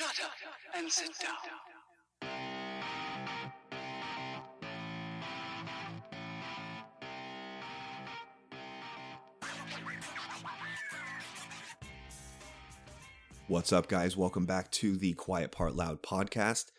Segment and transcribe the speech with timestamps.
[0.00, 0.32] Shut up
[0.78, 1.34] and sit down.
[13.46, 14.16] What's up, guys?
[14.16, 16.70] Welcome back to the Quiet Part Loud podcast.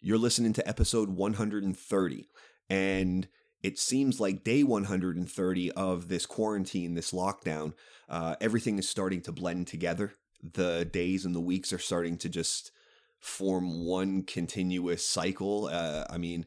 [0.00, 2.28] You're listening to episode 130,
[2.70, 3.28] and
[3.62, 7.74] it seems like day 130 of this quarantine, this lockdown,
[8.08, 10.14] uh, everything is starting to blend together.
[10.52, 12.70] The days and the weeks are starting to just
[13.18, 15.70] form one continuous cycle.
[15.72, 16.46] Uh, I mean,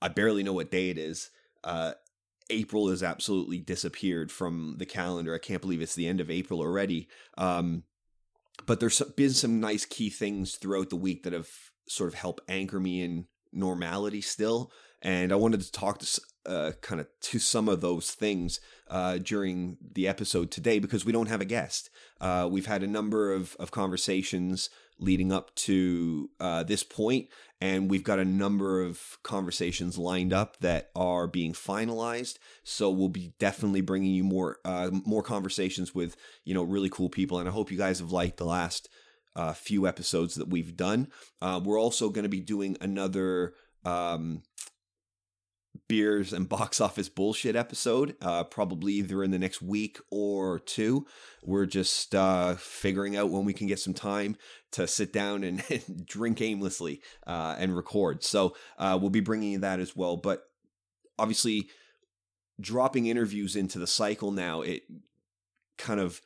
[0.00, 1.30] I barely know what day it is.
[1.64, 1.92] Uh,
[2.48, 5.34] April has absolutely disappeared from the calendar.
[5.34, 7.08] I can't believe it's the end of April already.
[7.36, 7.84] Um,
[8.66, 11.50] but there's been some nice key things throughout the week that have
[11.88, 14.70] sort of helped anchor me in normality still
[15.02, 19.18] and i wanted to talk to uh, kind of to some of those things uh,
[19.18, 21.90] during the episode today because we don't have a guest.
[22.20, 27.28] Uh, we've had a number of, of conversations leading up to uh, this point
[27.60, 32.38] and we've got a number of conversations lined up that are being finalized.
[32.64, 37.08] So we'll be definitely bringing you more uh, more conversations with you know really cool
[37.08, 38.88] people and i hope you guys have liked the last
[39.36, 41.08] uh, few episodes that we've done.
[41.40, 43.54] Uh, we're also going to be doing another
[43.84, 44.42] um,
[45.90, 51.04] beers and box office bullshit episode uh, probably either in the next week or two.
[51.42, 54.36] We're just uh, figuring out when we can get some time
[54.70, 55.60] to sit down and,
[56.06, 58.22] drink aimlessly uh, and record.
[58.22, 60.16] So uh, we'll be bringing you that as well.
[60.16, 60.44] But
[61.18, 61.68] obviously
[62.60, 64.82] dropping interviews into the cycle now it
[65.76, 66.20] kind of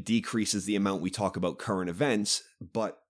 [0.00, 3.00] decreases the amount we talk about current events but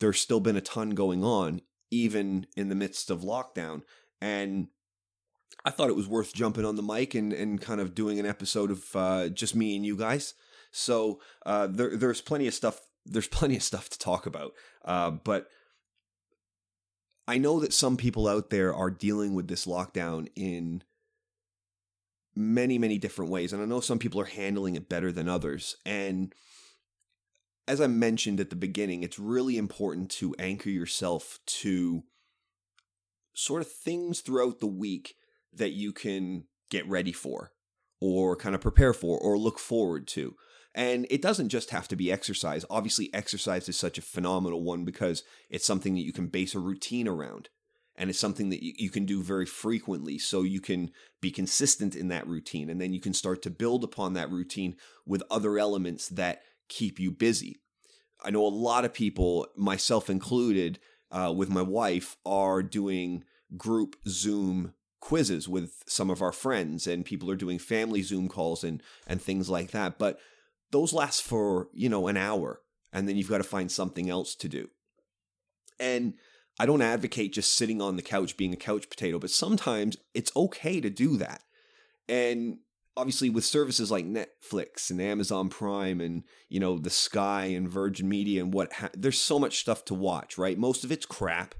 [0.00, 3.82] there's still been a ton going on even in the midst of lockdown.
[4.20, 4.68] And
[5.64, 8.26] I thought it was worth jumping on the mic and, and kind of doing an
[8.26, 10.34] episode of uh, just me and you guys.
[10.70, 12.80] So uh, there, there's plenty of stuff.
[13.04, 14.52] There's plenty of stuff to talk about.
[14.84, 15.48] Uh, but
[17.26, 20.82] I know that some people out there are dealing with this lockdown in
[22.34, 25.76] many, many different ways, and I know some people are handling it better than others.
[25.84, 26.32] And
[27.66, 32.04] as I mentioned at the beginning, it's really important to anchor yourself to
[33.34, 35.16] sort of things throughout the week
[35.52, 37.52] that you can get ready for
[38.00, 40.34] or kind of prepare for or look forward to.
[40.74, 42.64] And it doesn't just have to be exercise.
[42.70, 46.60] Obviously, exercise is such a phenomenal one because it's something that you can base a
[46.60, 47.48] routine around.
[47.96, 50.20] And it's something that you, can do very frequently.
[50.20, 52.70] So you can be consistent in that routine.
[52.70, 57.00] And then you can start to build upon that routine with other elements that keep
[57.00, 57.56] you busy.
[58.22, 60.78] I know a lot of people, myself included,
[61.10, 63.24] uh, with my wife, are doing
[63.56, 68.64] group Zoom quizzes with some of our friends and people are doing family Zoom calls
[68.64, 69.98] and and things like that.
[69.98, 70.18] But
[70.70, 72.60] those last for, you know, an hour
[72.92, 74.68] and then you've got to find something else to do.
[75.80, 76.14] And
[76.58, 80.34] I don't advocate just sitting on the couch being a couch potato, but sometimes it's
[80.34, 81.42] okay to do that.
[82.08, 82.58] And
[82.98, 88.08] obviously with services like Netflix and Amazon Prime and you know the Sky and Virgin
[88.08, 90.58] Media and what ha- there's so much stuff to watch, right?
[90.58, 91.54] Most of it's crap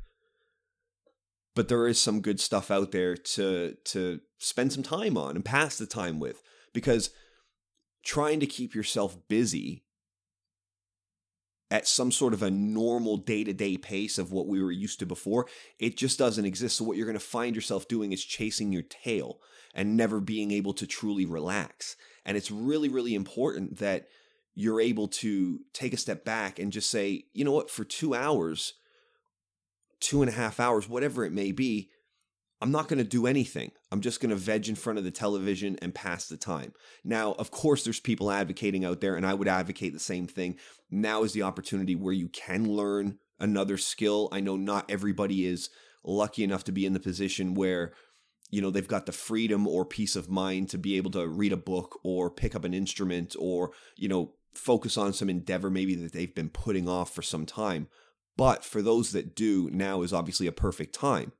[1.59, 5.45] but there is some good stuff out there to to spend some time on and
[5.45, 6.41] pass the time with
[6.73, 7.11] because
[8.05, 9.83] trying to keep yourself busy
[11.69, 15.49] at some sort of a normal day-to-day pace of what we were used to before
[15.81, 16.77] it just doesn't exist.
[16.77, 19.41] So what you're going to find yourself doing is chasing your tail
[19.75, 21.97] and never being able to truly relax.
[22.25, 24.07] And it's really really important that
[24.55, 27.69] you're able to take a step back and just say you know what?
[27.69, 28.75] For 2 hours
[30.01, 31.91] two and a half hours, whatever it may be,
[32.61, 33.71] I'm not going to do anything.
[33.93, 36.73] I'm just going to veg in front of the television and pass the time.
[37.05, 40.57] Now, of course, there's people advocating out there, and I would advocate the same thing.
[40.91, 44.29] Now is the opportunity where you can learn another skill.
[44.33, 45.71] I know not everybody is
[46.05, 47.93] lucky enough to be in the position where
[48.51, 51.53] you know they've got the freedom or peace of mind to be able to read
[51.53, 55.95] a book or pick up an instrument or you know focus on some endeavor maybe
[55.95, 57.89] that they've been putting off for some time
[58.39, 61.33] but for those that do, now is obviously a perfect time.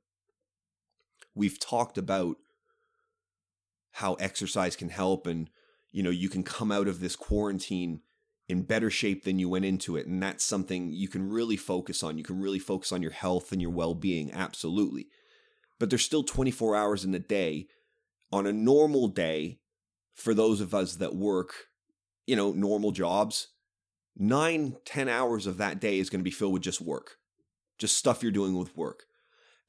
[1.33, 2.35] We've talked about
[3.93, 5.49] how exercise can help and
[5.91, 8.01] you know, you can come out of this quarantine
[8.47, 12.03] in better shape than you went into it and that's something you can really focus
[12.03, 12.17] on.
[12.17, 15.07] You can really focus on your health and your well-being, absolutely.
[15.79, 17.67] But there's still 24 hours in the day.
[18.31, 19.59] On a normal day,
[20.13, 21.53] for those of us that work,
[22.27, 23.47] you know, normal jobs,
[24.19, 27.17] nine, ten hours of that day is going to be filled with just work,
[27.79, 29.05] just stuff you're doing with work.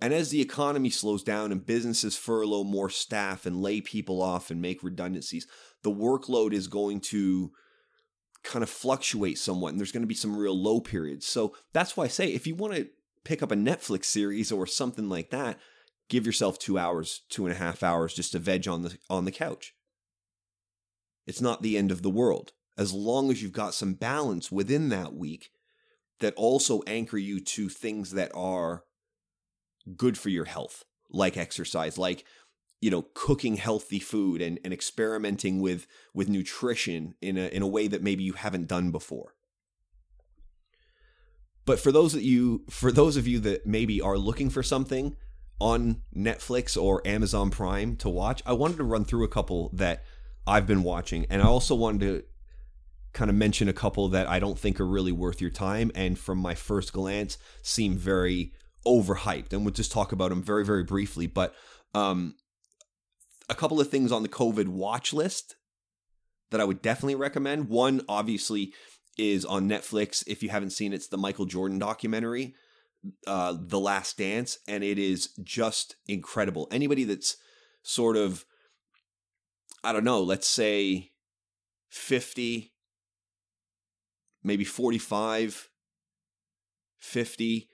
[0.00, 4.50] And as the economy slows down and businesses furlough more staff and lay people off
[4.50, 5.47] and make redundancies,
[5.82, 7.52] the workload is going to
[8.43, 11.26] kind of fluctuate somewhat and there's going to be some real low periods.
[11.26, 12.88] So that's why I say if you want to
[13.25, 15.58] pick up a Netflix series or something like that,
[16.08, 19.26] give yourself two hours, two and a half hours just to veg on the on
[19.26, 19.75] the couch.
[21.26, 22.52] It's not the end of the world.
[22.79, 25.51] As long as you've got some balance within that week
[26.21, 28.85] that also anchor you to things that are
[29.97, 32.25] good for your health, like exercise, like
[32.81, 37.67] you know, cooking healthy food and, and experimenting with with nutrition in a in a
[37.67, 39.35] way that maybe you haven't done before.
[41.67, 45.17] But for those of you for those of you that maybe are looking for something
[45.61, 50.03] on Netflix or Amazon Prime to watch, I wanted to run through a couple that
[50.47, 52.25] I've been watching and I also wanted to
[53.12, 56.19] kind of mention a couple that I don't think are really worth your time and
[56.19, 58.53] from my first glance seem very
[58.87, 61.55] overhyped and we'll just talk about them very very briefly but
[61.93, 62.35] um
[63.51, 65.57] a couple of things on the COVID watch list
[66.51, 67.69] that I would definitely recommend.
[67.69, 68.73] One, obviously,
[69.19, 70.23] is on Netflix.
[70.27, 72.55] If you haven't seen it, it's the Michael Jordan documentary,
[73.27, 76.69] uh, The Last Dance, and it is just incredible.
[76.71, 77.37] Anybody that's
[77.83, 78.45] sort of,
[79.83, 81.11] I don't know, let's say
[81.89, 82.70] 50,
[84.43, 85.69] maybe 45,
[86.99, 87.69] 50,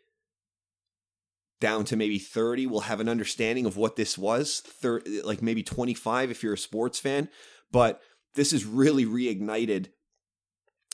[1.61, 5.63] down to maybe 30 will have an understanding of what this was 30, like maybe
[5.63, 7.29] 25 if you're a sports fan.
[7.73, 8.01] But
[8.35, 9.89] this has really reignited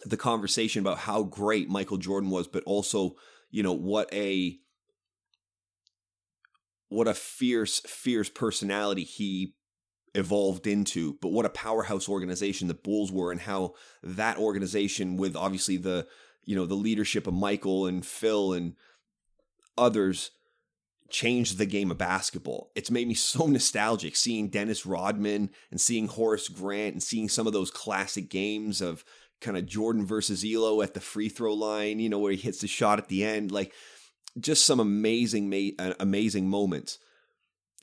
[0.04, 3.14] the conversation about how great Michael Jordan was but also
[3.50, 4.58] you know what a
[6.88, 9.54] what a fierce fierce personality he
[10.14, 13.72] evolved into but what a powerhouse organization the Bulls were and how
[14.02, 16.06] that organization with obviously the
[16.44, 18.74] you know the leadership of Michael and Phil and
[19.78, 20.30] others
[21.12, 22.72] changed the game of basketball.
[22.74, 27.46] It's made me so nostalgic seeing Dennis Rodman and seeing Horace Grant and seeing some
[27.46, 29.04] of those classic games of
[29.40, 32.60] kind of Jordan versus Ehlo at the free throw line, you know, where he hits
[32.60, 33.52] the shot at the end.
[33.52, 33.72] Like
[34.38, 36.98] just some amazing, uh, amazing moments.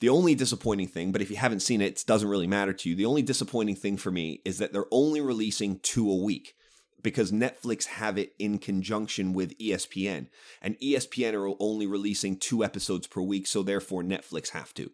[0.00, 2.88] The only disappointing thing, but if you haven't seen it, it doesn't really matter to
[2.88, 2.94] you.
[2.94, 6.54] The only disappointing thing for me is that they're only releasing two a week
[7.02, 10.28] because Netflix have it in conjunction with ESPN.
[10.62, 14.90] And ESPN are only releasing two episodes per week, so therefore Netflix have to.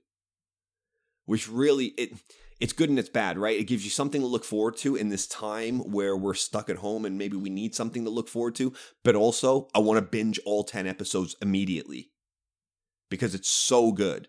[1.24, 2.12] Which really it
[2.58, 3.58] it's good and it's bad, right?
[3.58, 6.76] It gives you something to look forward to in this time where we're stuck at
[6.76, 8.72] home and maybe we need something to look forward to,
[9.04, 12.10] but also I want to binge all 10 episodes immediately
[13.10, 14.28] because it's so good.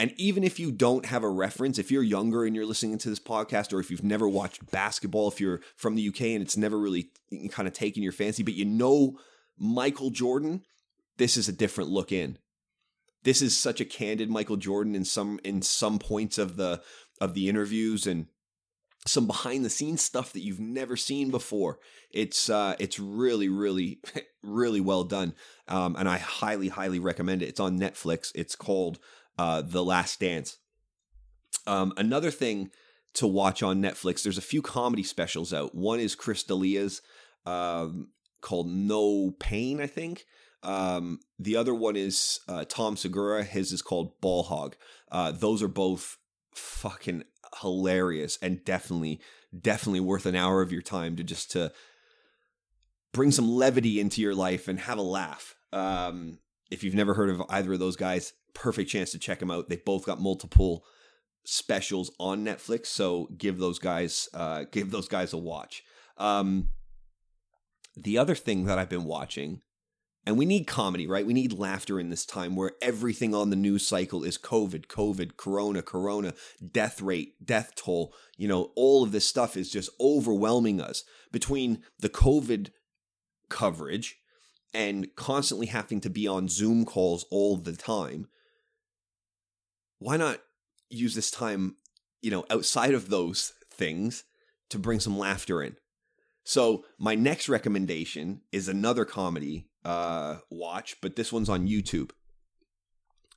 [0.00, 3.10] And even if you don't have a reference, if you're younger and you're listening to
[3.10, 6.56] this podcast, or if you've never watched basketball, if you're from the UK and it's
[6.56, 7.10] never really
[7.50, 9.18] kind of taken your fancy, but you know
[9.58, 10.62] Michael Jordan,
[11.18, 12.38] this is a different look in.
[13.24, 16.80] This is such a candid Michael Jordan in some in some points of the
[17.20, 18.28] of the interviews and
[19.06, 21.78] some behind the scenes stuff that you've never seen before.
[22.10, 24.00] It's uh, it's really, really,
[24.42, 25.34] really well done,
[25.68, 27.50] um, and I highly, highly recommend it.
[27.50, 28.32] It's on Netflix.
[28.34, 28.98] It's called
[29.38, 30.58] uh, The Last Dance.
[31.66, 32.70] Um, another thing
[33.14, 35.74] to watch on Netflix, there's a few comedy specials out.
[35.74, 37.02] One is Chris D'Elia's
[37.46, 38.08] um,
[38.40, 40.24] called No Pain, I think.
[40.62, 43.42] Um, the other one is uh, Tom Segura.
[43.44, 44.76] His is called Ball Hog.
[45.10, 46.18] Uh, those are both
[46.54, 47.24] fucking
[47.60, 49.20] hilarious and definitely,
[49.58, 51.72] definitely worth an hour of your time to just to
[53.12, 55.56] bring some levity into your life and have a laugh.
[55.72, 56.38] Um,
[56.70, 59.68] if you've never heard of either of those guys, perfect chance to check them out.
[59.68, 60.84] They both got multiple
[61.44, 65.82] specials on Netflix, so give those guys uh, give those guys a watch.
[66.16, 66.68] Um,
[67.96, 69.62] the other thing that I've been watching,
[70.26, 71.26] and we need comedy, right?
[71.26, 75.36] We need laughter in this time where everything on the news cycle is COVID, COVID,
[75.36, 76.34] Corona, Corona,
[76.72, 78.14] death rate, death toll.
[78.36, 82.70] You know, all of this stuff is just overwhelming us between the COVID
[83.48, 84.18] coverage
[84.72, 88.28] and constantly having to be on Zoom calls all the time
[90.00, 90.40] why not
[90.88, 91.76] use this time,
[92.20, 94.24] you know, outside of those things
[94.70, 95.76] to bring some laughter in?
[96.42, 102.10] So my next recommendation is another comedy uh, watch, but this one's on YouTube.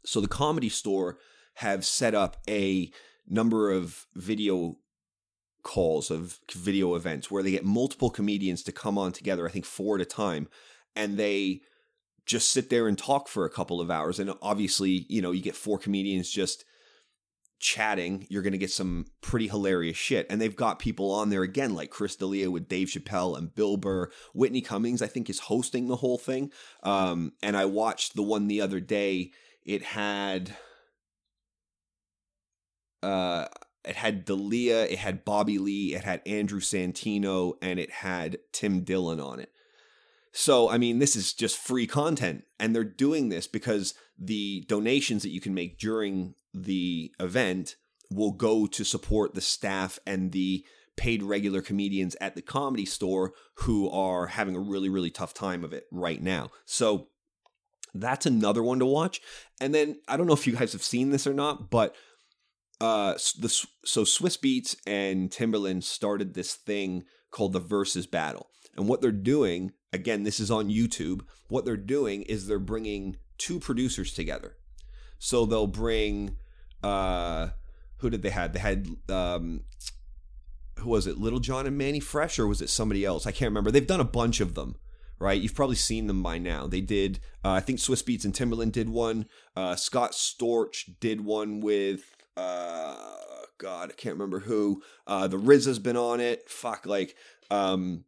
[0.05, 1.19] So the Comedy Store
[1.55, 2.91] have set up a
[3.27, 4.77] number of video
[5.63, 9.47] calls of video events where they get multiple comedians to come on together.
[9.47, 10.47] I think four at a time,
[10.95, 11.61] and they
[12.25, 14.19] just sit there and talk for a couple of hours.
[14.19, 16.63] And obviously, you know, you get four comedians just
[17.63, 20.27] chatting, you're going to get some pretty hilarious shit.
[20.29, 23.77] And they've got people on there again, like Chris D'Elia with Dave Chappelle and Bill
[23.77, 24.11] Burr.
[24.33, 26.51] Whitney Cummings, I think, is hosting the whole thing.
[26.83, 29.31] Um, and I watched the one the other day.
[29.65, 30.53] It had,
[33.01, 33.47] uh,
[33.85, 38.81] it had D'Elia, it had Bobby Lee, it had Andrew Santino, and it had Tim
[38.81, 39.52] Dillon on it.
[40.33, 42.43] So, I mean, this is just free content.
[42.59, 47.75] And they're doing this because the donations that you can make during the event
[48.11, 53.33] will go to support the staff and the paid regular comedians at the comedy store
[53.57, 56.49] who are having a really, really tough time of it right now.
[56.65, 57.07] So,
[57.95, 59.21] that's another one to watch.
[59.61, 61.95] And then I don't know if you guys have seen this or not, but
[62.81, 63.49] uh, the
[63.85, 69.11] so Swizz Beatz and Timbaland started this thing called the Verzuz Battle, and what they're
[69.11, 71.21] doing again, this is on YouTube.
[71.47, 74.57] What they're doing is they're bringing two producers together.
[75.19, 76.37] So they'll bring
[76.83, 77.49] uh,
[77.97, 78.51] who did they have?
[78.53, 79.61] They had um,
[80.79, 81.17] who was it?
[81.17, 83.25] Lil Jon and Mannie Fresh, or was it somebody else?
[83.25, 83.71] I can't remember.
[83.71, 84.75] They've done a bunch of them
[85.19, 85.41] right?
[85.41, 86.67] You've probably seen them by now.
[86.67, 89.27] They did, uh, I think Swizz Beatz and Timbaland did one.
[89.55, 92.95] Uh, Scott Storch did one with uh
[93.59, 97.15] god i can't remember who uh the RZA's been on it fuck like
[97.51, 98.03] um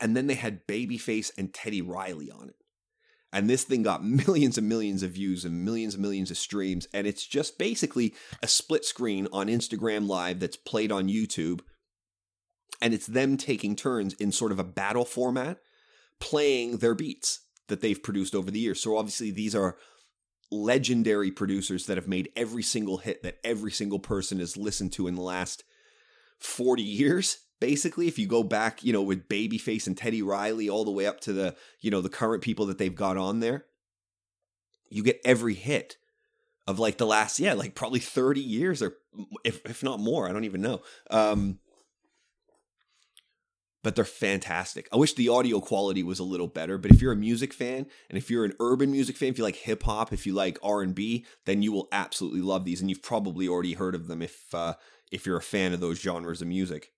[0.00, 2.56] and then they had babyface and teddy riley on it.
[3.34, 6.86] And this thing got millions and millions of views and millions and millions of streams
[6.92, 11.60] and it's just basically a split screen on instagram live that's played on youtube
[12.82, 15.58] and it's them taking turns in sort of a battle format
[16.18, 18.80] playing their beats that they've produced over the years.
[18.80, 19.76] So obviously these are
[20.50, 25.06] legendary producers that have made every single hit that every single person has listened to
[25.06, 25.64] in the last
[26.38, 30.84] 40 years basically if you go back you know with babyface and teddy riley all
[30.84, 33.66] the way up to the you know the current people that they've got on there
[34.90, 35.96] you get every hit
[36.66, 38.94] of like the last yeah like probably 30 years or
[39.44, 40.80] if if not more i don't even know
[41.12, 41.60] um
[43.84, 44.88] but they're fantastic.
[44.92, 47.86] I wish the audio quality was a little better, but if you're a music fan
[48.08, 50.56] and if you're an urban music fan, if you like hip hop, if you like
[50.62, 54.54] R&B, then you will absolutely love these and you've probably already heard of them if
[54.54, 54.74] uh,
[55.10, 56.92] if you're a fan of those genres of music.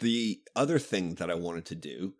[0.00, 2.14] The other thing that I wanted to do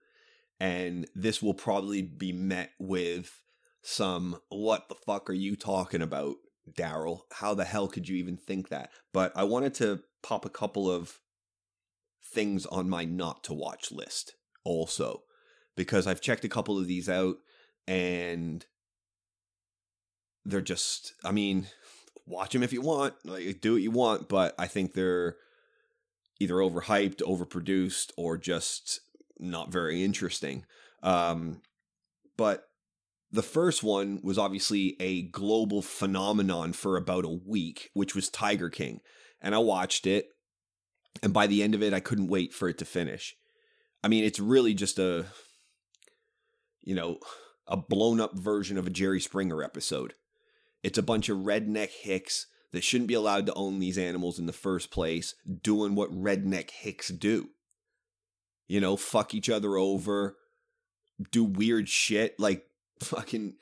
[0.60, 3.42] and this will probably be met with
[3.82, 6.36] some what the fuck are you talking about
[6.70, 7.22] Daryl?
[7.32, 8.90] How the hell could you even think that?
[9.12, 11.18] But I wanted to pop a couple of
[12.22, 14.34] things on my not to watch list
[14.64, 15.22] also
[15.76, 17.36] because I've checked a couple of these out
[17.88, 18.64] and
[20.44, 21.66] they're just I mean
[22.26, 25.36] watch them if you want like do what you want but I think they're
[26.40, 29.00] either overhyped overproduced or just
[29.38, 30.64] not very interesting
[31.02, 31.60] um
[32.36, 32.64] but
[33.32, 38.68] the first one was obviously a global phenomenon for about a week which was Tiger
[38.68, 39.00] King
[39.40, 40.28] and I watched it.
[41.22, 43.36] And by the end of it, I couldn't wait for it to finish.
[44.02, 45.26] I mean, it's really just a,
[46.82, 47.18] you know,
[47.66, 50.14] a blown up version of a Jerry Springer episode.
[50.82, 54.46] It's a bunch of redneck hicks that shouldn't be allowed to own these animals in
[54.46, 57.50] the first place doing what redneck hicks do.
[58.68, 60.36] You know, fuck each other over,
[61.32, 62.66] do weird shit like
[63.00, 63.54] fucking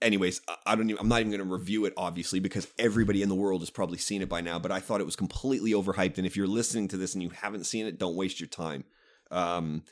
[0.00, 3.28] anyways, I don't even, I'm not even going to review it obviously because everybody in
[3.28, 6.18] the world has probably seen it by now, but I thought it was completely overhyped
[6.18, 8.84] and if you're listening to this and you haven't seen it, don't waste your time.
[9.30, 9.82] Um,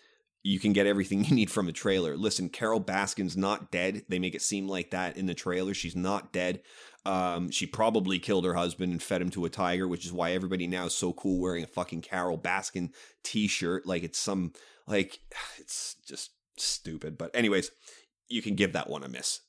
[0.42, 2.16] you can get everything you need from a trailer.
[2.16, 4.02] Listen, Carole Baskin's not dead.
[4.08, 5.74] They make it seem like that in the trailer.
[5.74, 6.60] She's not dead.
[7.04, 10.32] Um, she probably killed her husband and fed him to a tiger, which is why
[10.32, 12.90] everybody now is so cool wearing a fucking Carole Baskin
[13.22, 13.86] t-shirt.
[13.86, 14.52] Like it's some
[14.86, 15.20] like
[15.58, 17.16] it's just stupid.
[17.16, 17.70] But anyways,
[18.28, 19.40] you can give that one a miss.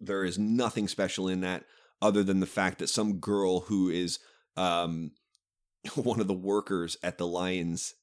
[0.00, 1.64] There is nothing special in that
[2.00, 4.20] other than the fact that some girl who is
[4.56, 5.10] um,
[5.94, 7.94] one of the workers at the Lions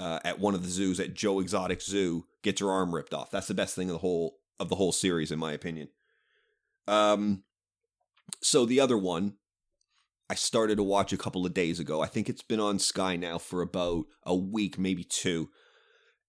[0.00, 3.30] uh, at one of the zoos at Joe Exotic Zoo gets her arm ripped off.
[3.30, 5.88] That's the best thing of the whole of the whole series, in my opinion.
[6.88, 7.44] Um,
[8.42, 9.34] so the other one
[10.28, 12.00] I started to watch a couple of days ago.
[12.00, 15.50] I think it's been on Sky now for about a week, maybe two,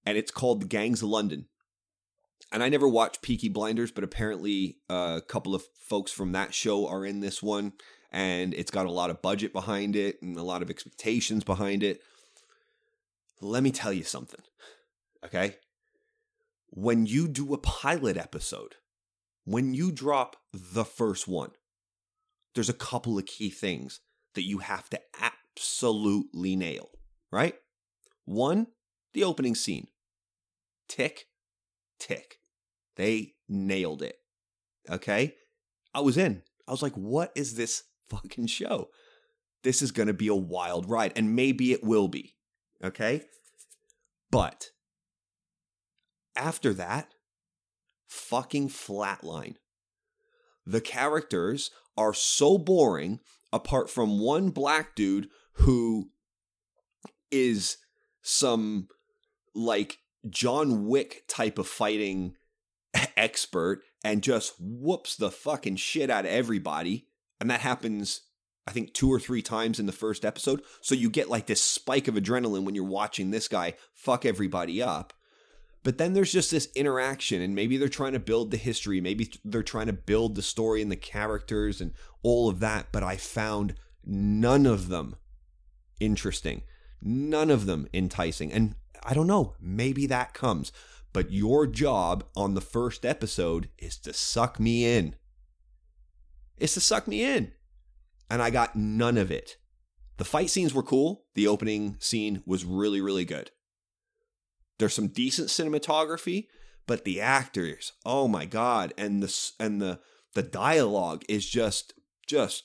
[0.06, 1.46] and it's called The Gangs of London
[2.52, 6.54] and I never watched Peaky Blinders, but apparently uh, a couple of folks from that
[6.54, 7.74] show are in this one,
[8.12, 11.82] and it's got a lot of budget behind it and a lot of expectations behind
[11.82, 12.02] it.
[13.42, 14.42] Let me tell you something,
[15.26, 15.58] okay?
[16.70, 18.76] When you do a pilot episode,
[19.46, 21.52] when you drop the first one,
[22.54, 24.00] there's a couple of key things
[24.36, 26.92] that you have to absolutely nail,
[27.32, 27.56] right?
[28.26, 28.68] One,
[29.14, 29.88] the opening scene.
[30.88, 31.26] Tick,
[32.00, 32.38] tick.
[32.96, 34.18] They nailed it.
[34.90, 35.36] Okay?
[35.94, 36.44] I was in.
[36.68, 38.90] I was like, what is this fucking show?
[39.64, 41.14] This is going to be a wild ride.
[41.16, 42.36] And maybe it will be.
[42.84, 43.24] Okay?
[44.32, 44.72] But
[46.36, 47.14] after that,
[48.08, 49.56] fucking flatline.
[50.66, 53.20] the characters are so boring
[53.52, 56.10] apart from one black dude who
[57.30, 57.78] is
[58.22, 58.88] some
[59.54, 62.36] like John Wick type of fighting
[63.18, 67.08] expert and just whoops the fucking shit out of everybody.
[67.40, 68.22] And that happens,
[68.68, 70.62] I think, two or three times in the first episode.
[70.82, 74.82] So you get like this spike of adrenaline when you're watching this guy fuck everybody
[74.82, 75.14] up.
[75.84, 79.32] But then there's just this interaction, and maybe they're trying to build the history, maybe
[79.44, 82.88] they're trying to build the story and the characters and all of that.
[82.92, 83.74] But I found
[84.06, 85.16] none of them
[86.00, 86.62] interesting,
[87.02, 88.54] none of them enticing.
[88.54, 90.72] And I don't know, maybe that comes.
[91.14, 95.16] But your job on the first episode is to suck me in.
[96.58, 97.54] It's to suck me in.
[98.32, 99.58] And I got none of it.
[100.16, 101.26] The fight scenes were cool.
[101.36, 103.52] The opening scene was really, really good.
[104.80, 106.48] There's some decent cinematography,
[106.88, 110.00] but the actors, oh my god, and the and the
[110.34, 111.94] the dialogue is just
[112.26, 112.64] just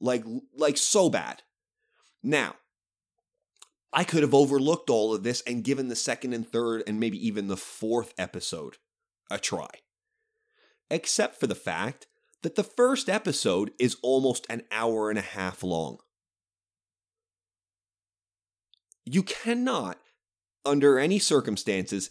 [0.00, 0.22] like
[0.54, 1.42] like so bad.
[2.22, 2.54] Now,
[3.92, 7.26] I could have overlooked all of this and given the second and third and maybe
[7.26, 8.76] even the fourth episode
[9.28, 9.70] a try.
[10.88, 12.06] Except for the fact
[12.42, 15.98] that the first episode is almost an hour and a half long.
[19.04, 19.98] You cannot
[20.64, 22.10] under any circumstances,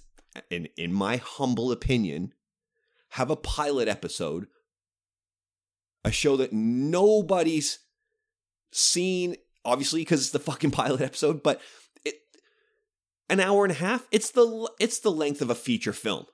[0.49, 2.33] in, in my humble opinion,
[3.11, 4.47] have a pilot episode,
[6.03, 7.79] a show that nobody's
[8.71, 11.61] seen, obviously because it's the fucking pilot episode, but
[12.03, 12.15] it
[13.29, 14.07] an hour and a half.
[14.11, 16.25] It's the it's the length of a feature film,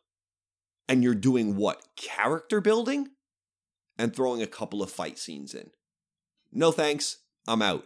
[0.87, 3.09] and you're doing what character building,
[3.97, 5.71] and throwing a couple of fight scenes in.
[6.51, 7.85] No thanks, I'm out.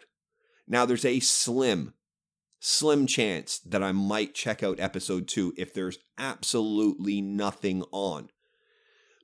[0.68, 1.94] Now there's a slim
[2.60, 8.30] slim chance that I might check out episode two if there's absolutely nothing on.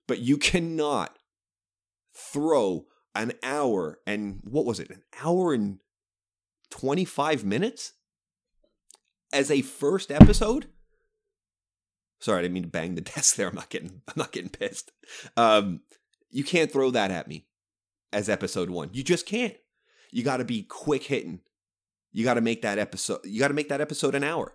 [0.07, 1.17] But you cannot
[2.15, 2.85] throw
[3.15, 5.79] an hour and what was it, an hour and
[6.69, 7.93] 25 minutes
[9.31, 10.67] as a first episode?
[12.19, 13.47] Sorry, I didn't mean to bang the desk there.
[13.47, 14.91] I'm not getting I'm not getting pissed.
[15.35, 15.81] Um,
[16.33, 17.45] you can't throw that at me
[18.11, 18.89] as episode one.
[18.91, 19.55] You just can't.
[20.11, 21.39] You got to be quick hitting
[22.13, 23.19] you got to make that episode.
[23.25, 24.53] You got to make that episode an hour,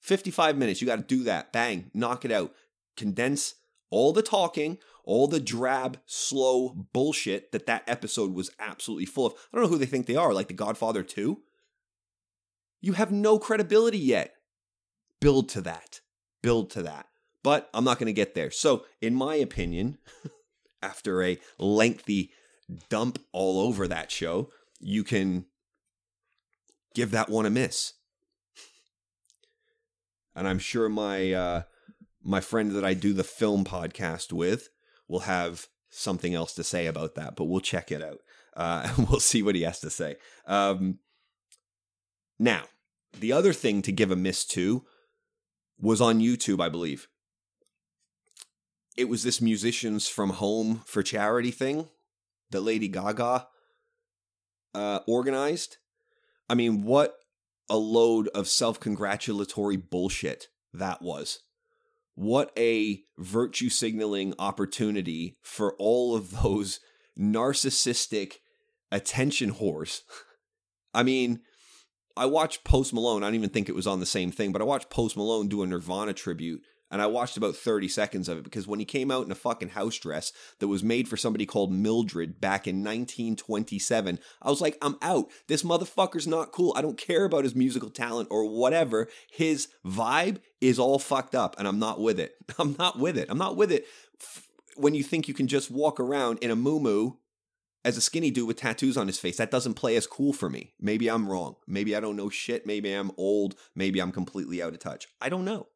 [0.00, 0.82] fifty-five minutes.
[0.82, 1.52] You got to do that.
[1.52, 2.52] Bang, knock it out.
[2.96, 3.54] Condense
[3.90, 9.32] all the talking, all the drab, slow bullshit that that episode was absolutely full of.
[9.34, 11.40] I don't know who they think they are, like The Godfather 2.
[12.80, 14.34] You have no credibility yet.
[15.20, 16.00] Build to that.
[16.42, 17.06] Build to that.
[17.42, 18.50] But I'm not going to get there.
[18.50, 19.98] So, in my opinion,
[20.82, 22.30] after a lengthy
[22.88, 25.46] dump all over that show, you can
[26.94, 27.94] give that one a miss.
[30.34, 31.62] And I'm sure my uh,
[32.22, 34.68] my friend that I do the film podcast with
[35.08, 38.20] will have something else to say about that, but we'll check it out.
[38.56, 40.16] Uh, we'll see what he has to say.
[40.46, 40.98] Um,
[42.38, 42.64] now,
[43.18, 44.84] the other thing to give a miss to
[45.78, 47.08] was on YouTube, I believe.
[48.96, 51.88] It was this musicians from home for charity thing
[52.50, 53.46] that Lady Gaga
[54.74, 55.78] uh, organized.
[56.48, 57.16] I mean, what
[57.68, 61.40] a load of self congratulatory bullshit that was.
[62.14, 66.80] What a virtue signaling opportunity for all of those
[67.18, 68.34] narcissistic
[68.90, 70.02] attention whores.
[70.94, 71.40] I mean,
[72.16, 73.22] I watched Post Malone.
[73.22, 75.48] I don't even think it was on the same thing, but I watched Post Malone
[75.48, 78.84] do a Nirvana tribute and I watched about 30 seconds of it because when he
[78.84, 82.66] came out in a fucking house dress that was made for somebody called Mildred back
[82.66, 85.30] in 1927, I was like, I'm out.
[85.46, 86.72] This motherfucker's not cool.
[86.76, 89.08] I don't care about his musical talent or whatever.
[89.30, 92.34] His vibe is all fucked up and I'm not with it.
[92.58, 93.28] I'm not with it.
[93.30, 93.86] I'm not with it
[94.76, 97.12] when you think you can just walk around in a moo
[97.84, 99.36] as a skinny dude with tattoos on his face.
[99.36, 100.74] That doesn't play as cool for me.
[100.80, 101.56] Maybe I'm wrong.
[101.66, 102.66] Maybe I don't know shit.
[102.66, 103.54] Maybe I'm old.
[103.74, 105.06] Maybe I'm completely out of touch.
[105.20, 105.68] I don't know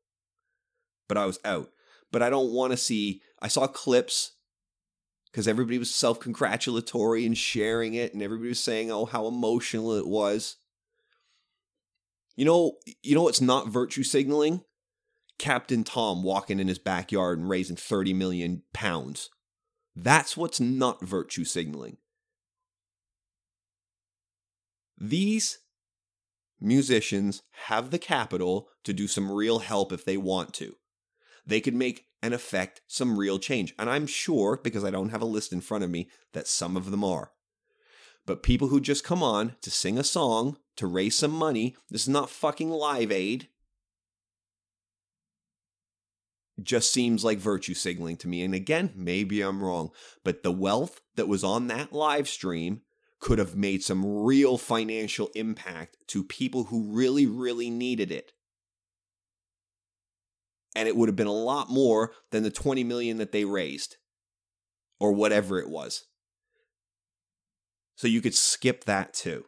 [1.09, 1.71] but I was out.
[2.12, 3.23] But I don't want to see.
[3.40, 4.33] I saw clips
[5.31, 9.93] because everybody was self congratulatory and sharing it, and everybody was saying, "Oh, how emotional
[9.95, 10.57] it was."
[12.37, 14.62] You know, you know what's not virtue signaling?
[15.38, 19.31] Captain Tom walking in his backyard and raising 30 million pounds.
[19.97, 21.99] That's what's not virtue signaling.
[24.97, 25.59] These
[26.61, 30.77] musicians have the capital to do some real help if they want to
[31.46, 33.74] they could make and affect some real change.
[33.78, 36.76] And I'm sure, because I don't have a list in front of me, that some
[36.76, 37.33] of them are.
[38.26, 42.02] But people who just come on to sing a song, to raise some money, this
[42.02, 43.48] is not fucking Live Aid.
[46.62, 48.42] just seems like virtue signaling to me.
[48.42, 49.90] And again, maybe I'm wrong,
[50.22, 52.83] but the wealth that was on that live stream
[53.20, 58.33] could have made some real financial impact to people who really, really needed it.
[60.74, 63.96] And it would have been a lot more than the 20 million that they raised
[64.98, 66.04] or whatever it was.
[67.96, 69.44] So you could skip that too.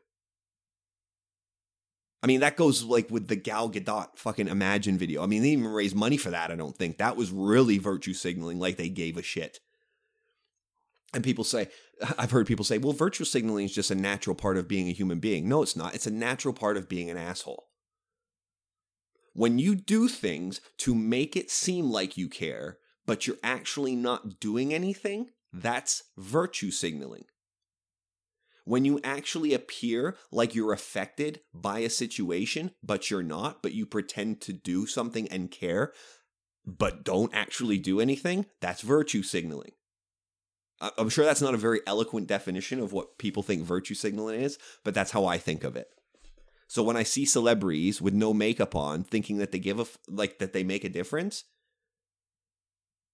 [2.22, 5.22] I mean, that goes like with the Gal Gadot fucking Imagine video.
[5.22, 6.98] I mean, they even raise money for that, I don't think.
[6.98, 9.60] That was really virtue signaling, like they gave a shit.
[11.14, 11.68] And people say,
[12.18, 14.92] I've heard people say, well, virtue signaling is just a natural part of being a
[14.92, 15.48] human being.
[15.48, 15.94] No, it's not.
[15.94, 17.65] It's a natural part of being an asshole.
[19.36, 24.40] When you do things to make it seem like you care, but you're actually not
[24.40, 27.26] doing anything, that's virtue signaling
[28.66, 33.86] when you actually appear like you're affected by a situation, but you're not, but you
[33.86, 35.92] pretend to do something and care,
[36.66, 39.70] but don't actually do anything, that's virtue signaling.
[40.98, 44.58] I'm sure that's not a very eloquent definition of what people think virtue signaling is,
[44.84, 45.86] but that's how I think of it.
[46.68, 50.38] So when I see celebrities with no makeup on thinking that they give a like
[50.38, 51.44] that they make a difference,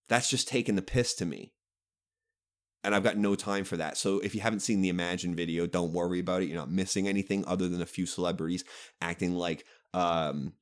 [0.08, 1.52] that's just taking the piss to me
[2.84, 3.96] and I've got no time for that.
[3.96, 6.46] So if you haven't seen the Imagine video, don't worry about it.
[6.46, 8.64] You're not missing anything other than a few celebrities
[9.00, 10.54] acting like, um,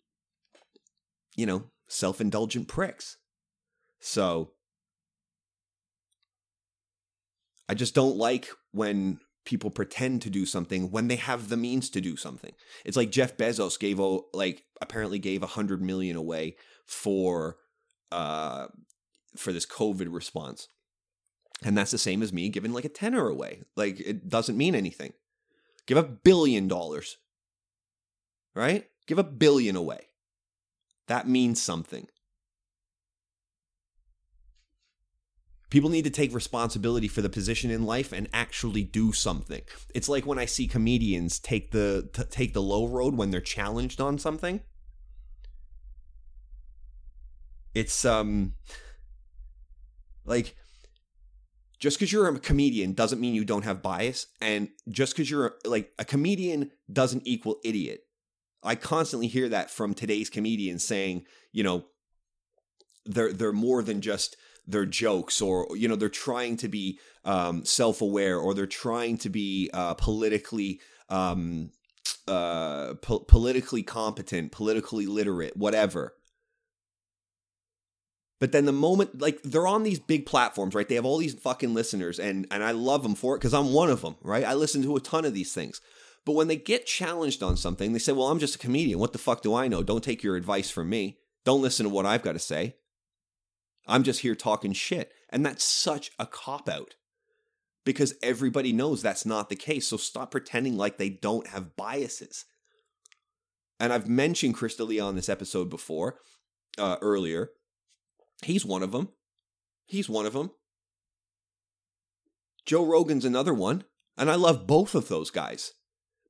[1.35, 3.17] you know, self indulgent pricks.
[4.01, 4.53] So
[7.69, 11.91] I just don't like when people pretend to do something when they have the means
[11.91, 12.53] to do something.
[12.85, 13.99] It's like Jeff Bezos gave
[14.33, 17.57] like apparently gave a hundred million away for
[18.13, 18.69] uh
[19.37, 20.69] for this COVID response.
[21.65, 23.63] And that's the same as me giving like a tenner away.
[23.77, 25.15] Like it doesn't mean anything.
[25.85, 27.17] Give a billion dollars.
[28.55, 28.87] Right?
[29.09, 30.07] Give a billion away.
[31.09, 32.07] That means something.
[35.71, 39.63] People need to take responsibility for the position in life and actually do something.
[39.95, 43.41] It's like when I see comedians take the t- take the low road when they're
[43.41, 44.61] challenged on something.
[47.73, 48.55] It's um
[50.25, 50.57] like
[51.79, 55.55] just because you're a comedian doesn't mean you don't have bias and just because you're
[55.65, 58.03] like a comedian doesn't equal idiot
[58.63, 61.87] i constantly hear that from today's comedians saying you know
[63.07, 64.37] they're they're more than just
[64.71, 69.29] their jokes or you know they're trying to be um, self-aware or they're trying to
[69.29, 71.71] be uh, politically um,
[72.29, 76.15] uh, po- politically competent politically literate whatever
[78.41, 80.89] but then the moment, like they're on these big platforms, right?
[80.89, 83.73] They have all these fucking listeners, and and I love them for it because I'm
[83.73, 84.45] one of them, right?
[84.45, 85.81] I listen to a ton of these things.
[86.25, 88.99] But when they get challenged on something, they say, "Well, I'm just a comedian.
[88.99, 89.83] What the fuck do I know?
[89.83, 91.19] Don't take your advice from me.
[91.45, 92.77] Don't listen to what I've got to say.
[93.87, 96.95] I'm just here talking shit." And that's such a cop out
[97.85, 99.89] because everybody knows that's not the case.
[99.89, 102.45] So stop pretending like they don't have biases.
[103.79, 106.19] And I've mentioned Chris D'Elia on this episode before,
[106.77, 107.51] uh, earlier
[108.43, 109.09] He's one of them.
[109.87, 110.51] He's one of them.
[112.65, 113.85] Joe Rogan's another one.
[114.17, 115.73] And I love both of those guys.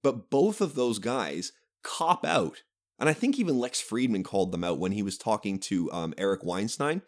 [0.02, 2.62] But both of those guys cop out.
[2.98, 6.14] And I think even Lex Fridman called them out when he was talking to um,
[6.18, 7.02] Eric Weinstein.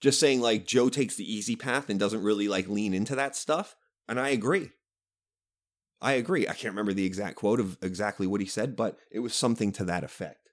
[0.00, 3.36] Just saying, like, Joe takes the easy path and doesn't really, like, lean into that
[3.36, 3.76] stuff.
[4.08, 4.70] And I agree.
[6.00, 6.48] I agree.
[6.48, 9.72] I can't remember the exact quote of exactly what he said, but it was something
[9.72, 10.48] to that effect.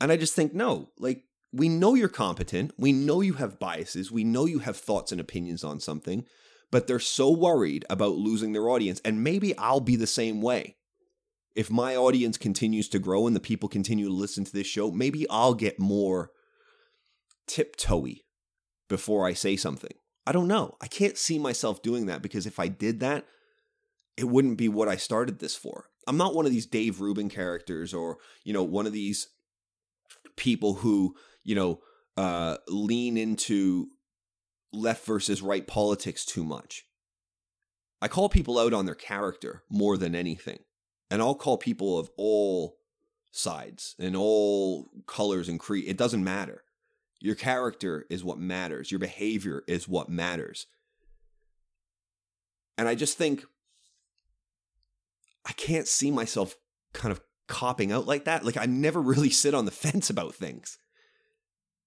[0.00, 2.72] And I just think, no, like, we know you're competent.
[2.76, 4.12] We know you have biases.
[4.12, 6.26] We know you have thoughts and opinions on something,
[6.70, 9.00] but they're so worried about losing their audience.
[9.04, 10.76] And maybe I'll be the same way.
[11.54, 14.90] If my audience continues to grow and the people continue to listen to this show,
[14.90, 16.32] maybe I'll get more
[17.48, 18.20] tiptoey
[18.88, 19.94] before I say something.
[20.26, 20.76] I don't know.
[20.80, 23.26] I can't see myself doing that because if I did that,
[24.16, 25.86] it wouldn't be what I started this for.
[26.06, 29.28] I'm not one of these Dave Rubin characters or, you know, one of these
[30.36, 31.80] people who you know
[32.16, 33.88] uh, lean into
[34.72, 36.84] left versus right politics too much.
[38.00, 40.60] I call people out on their character more than anything,
[41.10, 42.76] and I'll call people of all
[43.32, 45.84] sides and all colors and creed.
[45.88, 46.63] It doesn't matter.
[47.24, 48.90] Your character is what matters.
[48.90, 50.66] Your behavior is what matters.
[52.76, 53.46] And I just think
[55.46, 56.54] I can't see myself
[56.92, 58.44] kind of copping out like that.
[58.44, 60.76] Like I never really sit on the fence about things.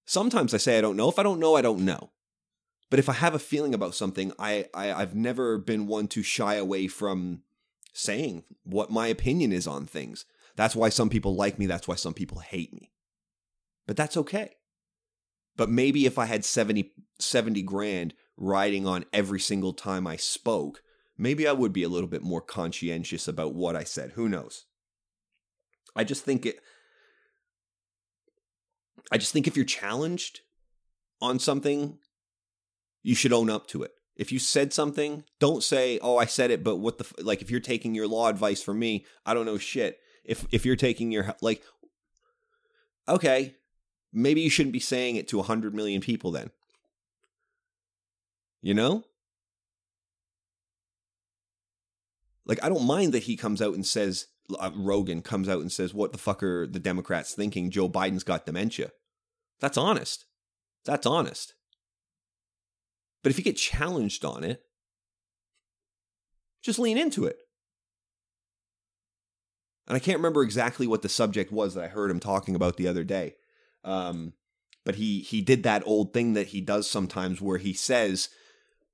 [0.04, 1.08] Sometimes I say I don't know.
[1.08, 2.10] If I don't know, I don't know.
[2.90, 6.22] But if I have a feeling about something, I, I I've never been one to
[6.24, 7.42] shy away from
[7.92, 10.24] saying what my opinion is on things.
[10.56, 11.66] That's why some people like me.
[11.66, 12.90] That's why some people hate me.
[13.86, 14.57] but that's okay.
[15.58, 20.82] But maybe if I had 70, 70 grand riding on every single time I spoke,
[21.18, 24.12] maybe I would be a little bit more conscientious about what I said.
[24.12, 24.66] Who knows?
[25.96, 26.60] I just think it.
[29.10, 30.42] I just think if you're challenged
[31.20, 31.98] on something,
[33.02, 33.90] you should own up to it.
[34.14, 37.24] If you said something, don't say, "Oh, I said it," but what the f-?
[37.24, 39.98] like if you're taking your law advice from me, I don't know shit.
[40.24, 41.64] If if you're taking your like
[43.08, 43.56] okay,
[44.12, 46.50] maybe you shouldn't be saying it to 100 million people then.
[48.62, 49.04] You know?
[52.46, 54.26] Like I don't mind that he comes out and says
[54.58, 57.70] uh, Rogan comes out and says what the fuck are the Democrats thinking?
[57.70, 58.90] Joe Biden's got dementia.
[59.60, 60.24] That's honest.
[60.84, 61.54] That's honest.
[63.22, 64.62] But if you get challenged on it,
[66.62, 67.38] just lean into it.
[69.86, 72.76] And I can't remember exactly what the subject was that I heard him talking about
[72.76, 73.34] the other day.
[73.84, 74.34] Um,
[74.84, 78.28] but he he did that old thing that he does sometimes where he says,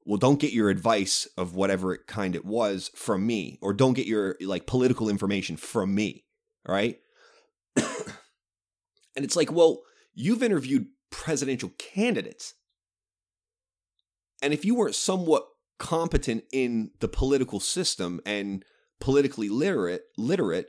[0.05, 4.07] "Well, don't get your advice of whatever kind it was from me, or don't get
[4.07, 6.25] your like political information from me."
[6.67, 6.99] Right?
[7.77, 9.83] and it's like, well,
[10.15, 12.55] you've interviewed presidential candidates.
[14.43, 15.47] And if you weren't somewhat
[15.79, 18.65] competent in the political system and
[19.01, 20.69] politically literate, literate,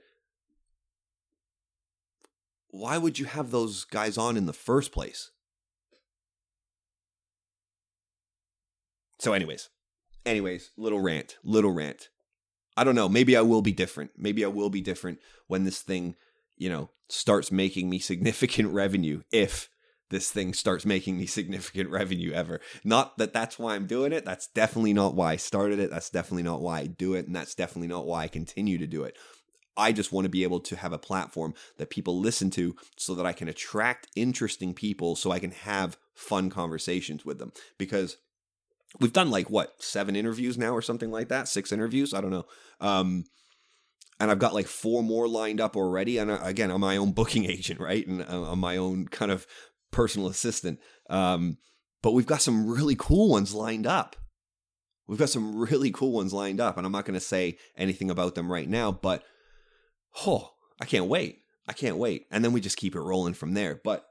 [2.76, 5.32] why would you have those guys on in the first place?
[9.20, 9.70] So, anyways,
[10.26, 12.10] anyways, little rant, little rant.
[12.78, 13.08] I don't know.
[13.08, 14.12] Maybe I will be different.
[14.18, 16.16] Maybe I will be different when this thing,
[16.58, 19.22] you know, starts making me significant revenue.
[19.32, 19.70] If
[20.10, 22.60] this thing starts making me significant revenue ever.
[22.84, 24.26] Not that that's why I'm doing it.
[24.26, 25.90] That's definitely not why I started it.
[25.90, 27.26] That's definitely not why I do it.
[27.26, 29.18] And that's definitely not why I continue to do it.
[29.78, 33.14] I just want to be able to have a platform that people listen to so
[33.16, 37.52] that I can attract interesting people so I can have fun conversations with them.
[37.78, 38.18] Because
[39.00, 41.48] we've done like what, seven interviews now or something like that?
[41.48, 42.14] Six interviews?
[42.14, 42.46] I don't know.
[42.80, 43.26] Um,
[44.20, 46.18] and I've got like four more lined up already.
[46.18, 48.06] And uh, again, I'm my own booking agent, right?
[48.06, 49.46] And uh, I'm my own kind of
[49.92, 50.80] personal assistant.
[51.10, 51.58] Um,
[52.02, 54.16] but we've got some really cool ones lined up.
[55.08, 58.10] We've got some really cool ones lined up, and I'm not going to say anything
[58.10, 59.24] about them right now, but
[60.26, 61.42] oh, I can't wait.
[61.68, 62.28] I can't wait.
[62.32, 63.80] And then we just keep it rolling from there.
[63.84, 64.06] But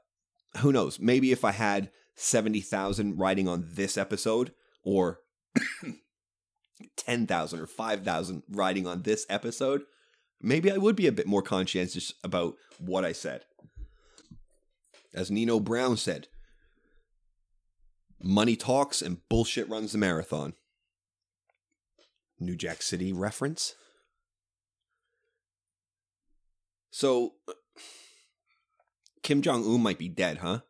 [0.57, 0.99] who knows?
[0.99, 5.19] Maybe if I had 70,000 writing on this episode or
[6.97, 9.83] 10,000 or 5,000 writing on this episode,
[10.41, 13.45] maybe I would be a bit more conscientious about what I said.
[15.13, 16.27] As Nino Brown said,
[18.21, 20.53] money talks and bullshit runs the marathon.
[22.37, 23.75] New Jack City reference.
[26.97, 27.51] So, uh,
[29.21, 30.61] Kim Jong Un might be dead, huh?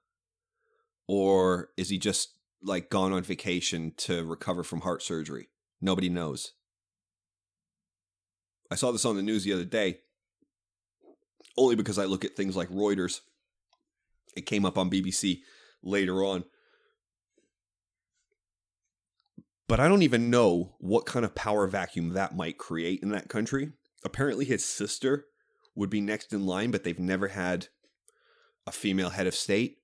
[1.08, 2.32] Or is he just
[2.64, 5.50] like gone on vacation to recover from heart surgery?
[5.80, 6.54] Nobody knows.
[8.72, 10.00] I saw this on the news the other day,
[11.60, 13.20] only because I look at things like Reuters
[14.36, 15.42] it came up on BBC
[15.84, 16.44] later on.
[19.68, 23.30] But I don't even know what kind of power vacuum that might create in that
[23.30, 23.74] country.
[24.04, 25.28] Apparently, his sister
[25.76, 27.68] would be next in line, but they've never had
[28.66, 29.78] a female head of state.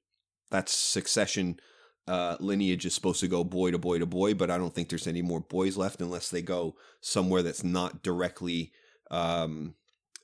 [0.50, 1.60] That's succession
[2.08, 4.90] uh, lineage is supposed to go boy to boy to boy, but I don't think
[4.90, 8.72] there's any more boys left unless they go somewhere that's not directly
[9.10, 9.76] um,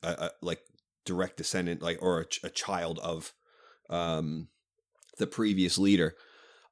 [0.04, 0.62] a, a, like
[1.06, 3.34] direct descendant, like or a, a child of
[3.90, 4.48] um,
[5.18, 6.16] the previous leader.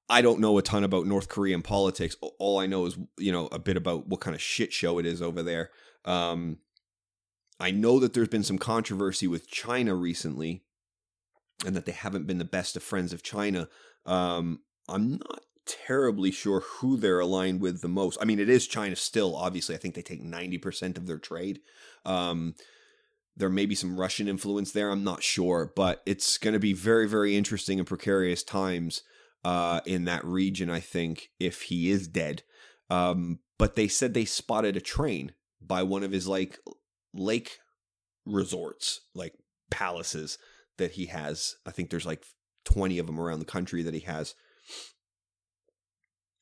[0.10, 2.16] I don't know a ton about North Korean politics.
[2.40, 5.06] All I know is, you know, a bit about what kind of shit show it
[5.06, 5.72] is over there.
[6.04, 6.60] Um,
[7.60, 10.64] I know that there's been some controversy with China recently
[11.66, 13.70] and that they haven't been the best of friends of China.
[14.06, 18.18] Um, I'm not terribly sure who they're aligned with the most.
[18.22, 19.74] I mean, it is China still, obviously.
[19.74, 21.62] I think they take 90% of their trade.
[22.06, 22.56] Um,
[23.38, 24.90] there may be some Russian influence there.
[24.90, 29.02] I'm not sure, but it's going to be very, very interesting and precarious times
[29.44, 30.70] uh, in that region.
[30.70, 32.44] I think if he is dead,
[32.90, 36.60] um, but they said they spotted a train by one of his like
[37.16, 37.60] lake
[38.26, 39.34] resorts, like
[39.72, 40.38] palaces
[40.78, 41.56] that he has.
[41.66, 42.24] I think there's like
[42.66, 44.36] 20 of them around the country that he has.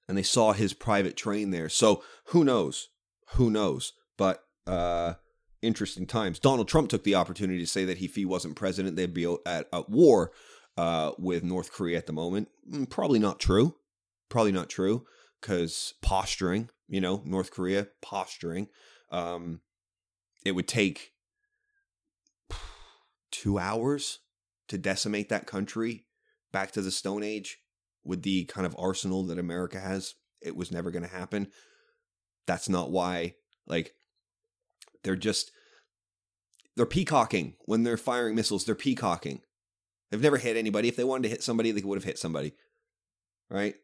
[0.07, 1.69] And they saw his private train there.
[1.69, 2.89] So who knows?
[3.35, 3.93] Who knows?
[4.17, 5.15] But uh
[5.63, 6.39] interesting times.
[6.39, 9.67] Donald Trump took the opportunity to say that if he wasn't president, they'd be at,
[9.71, 10.31] at war
[10.77, 12.49] uh, with North Korea at the moment.
[12.69, 13.75] Mm, probably not true.
[14.29, 15.05] Probably not true
[15.41, 18.67] because posturing, you know, North Korea posturing.
[19.11, 19.61] Um,
[20.45, 21.11] it would take
[23.31, 24.19] two hours
[24.67, 26.05] to decimate that country
[26.51, 27.57] back to the Stone Age
[28.03, 30.15] with the kind of arsenal that America has.
[30.41, 31.47] It was never going to happen.
[32.45, 33.35] That's not why.
[33.65, 33.93] Like,
[35.03, 35.51] they're just
[36.75, 38.65] they're peacocking when they're firing missiles.
[38.65, 39.41] They're peacocking.
[40.09, 40.87] They've never hit anybody.
[40.87, 42.53] If they wanted to hit somebody, they would have hit somebody.
[43.49, 43.75] Right?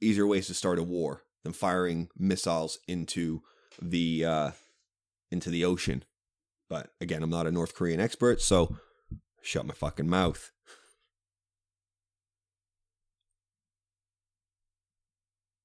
[0.00, 3.42] Easier ways to start a war than firing missiles into
[3.80, 4.50] the uh,
[5.32, 6.04] into the ocean.
[6.68, 8.76] But again, I'm not a North Korean expert, so
[9.42, 10.50] shut my fucking mouth.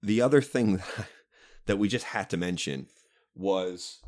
[0.02, 0.82] The other thing
[1.66, 2.88] that we just had to mention
[3.36, 4.00] was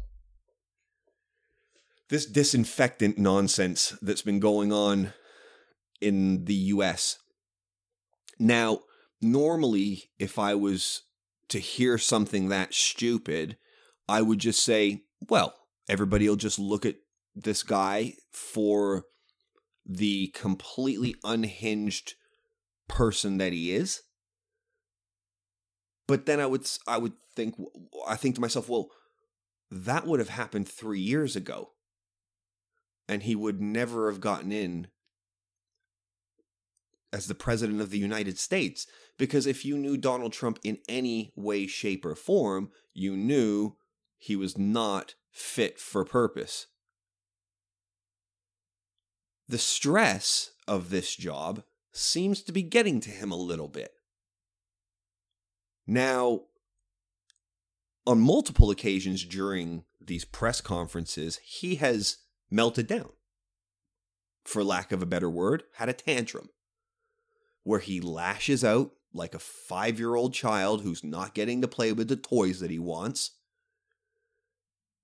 [2.09, 5.13] this disinfectant nonsense that's been going on
[6.01, 7.19] in the US.
[8.39, 8.79] Now,
[9.21, 11.03] normally, if I was
[11.49, 13.57] to hear something that stupid,
[14.07, 15.53] I would just say, well,
[15.87, 16.95] everybody will just look at
[17.35, 19.05] this guy for
[19.85, 22.13] the completely unhinged
[22.87, 24.01] person that he is.
[26.07, 27.55] But then I would I would think
[28.07, 28.89] I think to myself, well,
[29.71, 31.71] that would have happened 3 years ago
[33.07, 34.87] and he would never have gotten in
[37.11, 38.85] as the president of the United States.
[39.17, 43.75] Because if you knew Donald Trump in any way, shape, or form, you knew
[44.19, 46.67] he was not fit for purpose.
[49.47, 53.93] The stress of this job seems to be getting to him a little bit.
[55.87, 56.41] Now,
[58.05, 62.17] on multiple occasions during these press conferences, he has
[62.51, 63.09] melted down.
[64.43, 66.49] For lack of a better word, had a tantrum
[67.63, 71.91] where he lashes out like a five year old child who's not getting to play
[71.91, 73.31] with the toys that he wants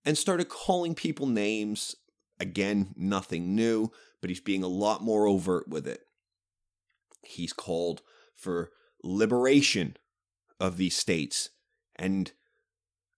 [0.05, 1.95] and started calling people names.
[2.39, 3.91] Again, nothing new,
[4.21, 6.01] but he's being a lot more overt with it.
[7.23, 8.01] He's called
[8.35, 8.71] for
[9.03, 9.97] liberation
[10.59, 11.49] of these states
[11.95, 12.31] and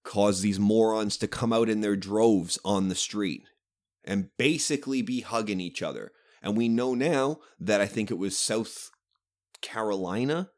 [0.03, 3.43] caused these morons to come out in their droves on the street
[4.03, 6.11] and basically be hugging each other.
[6.41, 8.91] And we know now that I think it was South
[9.61, 10.51] Carolina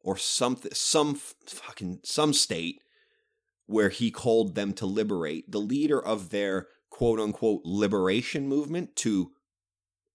[0.00, 2.82] or something, some fucking some state
[3.72, 9.32] where he called them to liberate the leader of their quote unquote liberation movement to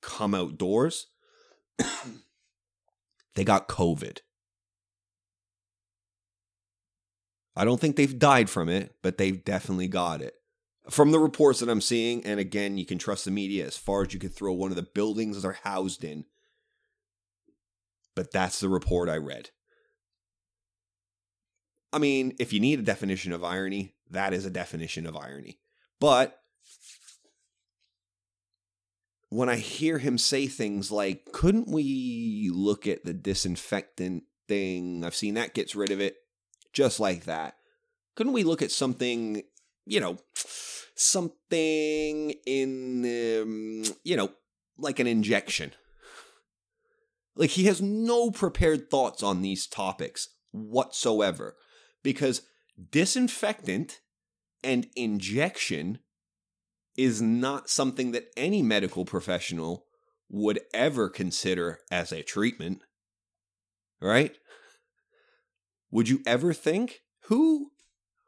[0.02, 1.08] come outdoors.
[3.36, 4.20] they got COVID.
[7.56, 10.36] I don't think they've died from it, but they've definitely got it
[10.90, 14.04] from the reports that I'm seeing, and again, you can trust the media as far
[14.04, 16.26] as you can throw one of the buildings they're housed in.
[18.16, 19.52] But that's the report I read.
[21.94, 25.60] I mean, if you need a definition of irony, that is a definition of irony.
[26.00, 26.40] But
[29.30, 35.04] when I hear him say things like, couldn't we look at the disinfectant thing?
[35.04, 36.16] I've seen that gets rid of it
[36.74, 37.56] just like that.
[38.16, 39.44] Couldn't we look at something,
[39.86, 40.18] you know,
[40.96, 44.32] something in, um, you know,
[44.78, 45.74] like an injection.
[47.36, 51.56] Like he has no prepared thoughts on these topics whatsoever
[52.08, 52.44] because
[52.90, 54.00] disinfectant
[54.64, 56.00] and injection
[56.96, 59.84] is not something that any medical professional
[60.30, 62.80] would ever consider as a treatment.
[64.00, 64.38] Right?
[65.92, 67.72] Would you ever think who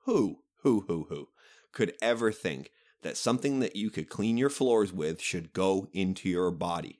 [0.03, 1.29] who who who who
[1.71, 6.27] could ever think that something that you could clean your floors with should go into
[6.27, 6.99] your body.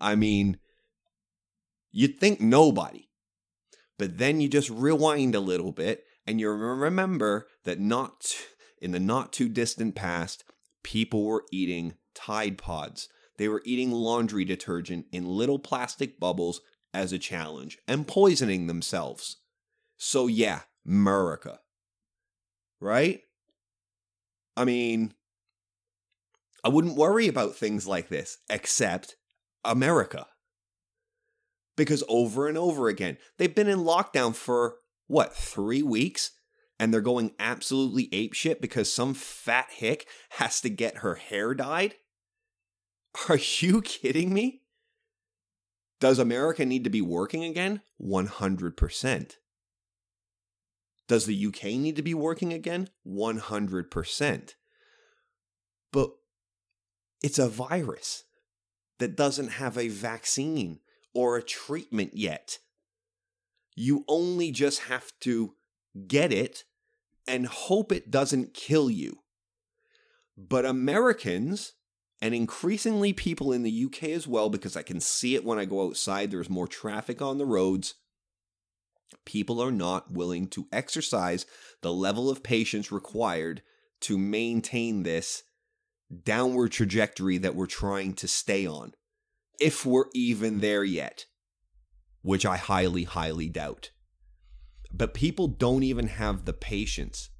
[0.00, 0.58] I mean,
[1.92, 3.05] you'd think nobody.
[3.98, 8.34] But then you just rewind a little bit and you remember that not
[8.80, 10.44] in the not too distant past,
[10.82, 13.08] people were eating Tide Pods.
[13.38, 16.60] They were eating laundry detergent in little plastic bubbles
[16.92, 19.38] as a challenge and poisoning themselves.
[19.98, 21.60] So, yeah, America.
[22.80, 23.20] Right?
[24.56, 25.12] I mean,
[26.64, 29.16] I wouldn't worry about things like this, except
[29.64, 30.26] America.
[31.76, 36.32] Because over and over again, they've been in lockdown for what, three weeks?
[36.78, 41.94] And they're going absolutely apeshit because some fat hick has to get her hair dyed?
[43.28, 44.62] Are you kidding me?
[46.00, 47.80] Does America need to be working again?
[48.02, 49.36] 100%.
[51.08, 52.90] Does the UK need to be working again?
[53.06, 54.54] 100%.
[55.92, 56.10] But
[57.22, 58.24] it's a virus
[58.98, 60.80] that doesn't have a vaccine
[61.16, 62.58] or a treatment yet.
[63.74, 65.54] You only just have to
[66.06, 66.64] get it
[67.26, 69.20] and hope it doesn't kill you.
[70.36, 71.72] But Americans
[72.20, 75.64] and increasingly people in the UK as well, because I can see it when I
[75.64, 77.94] go outside, there's more traffic on the roads.
[79.24, 81.46] People are not willing to exercise
[81.80, 83.62] the level of patience required
[84.02, 85.44] to maintain this
[86.24, 88.92] downward trajectory that we're trying to stay on,
[89.60, 91.26] if we're even there yet,
[92.22, 93.90] which I highly, highly doubt.
[94.92, 97.30] But people don't even have the patience,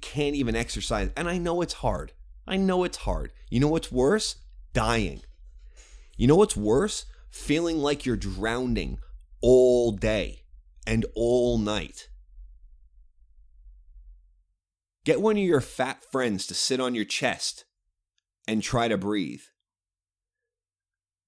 [0.00, 1.10] can't even exercise.
[1.16, 2.12] And I know it's hard.
[2.46, 3.32] I know it's hard.
[3.50, 4.36] You know what's worse?
[4.72, 5.22] Dying.
[6.16, 7.04] You know what's worse?
[7.30, 8.98] Feeling like you're drowning
[9.40, 10.44] all day
[10.86, 12.08] and all night.
[15.04, 17.64] Get one of your fat friends to sit on your chest
[18.46, 19.42] and try to breathe.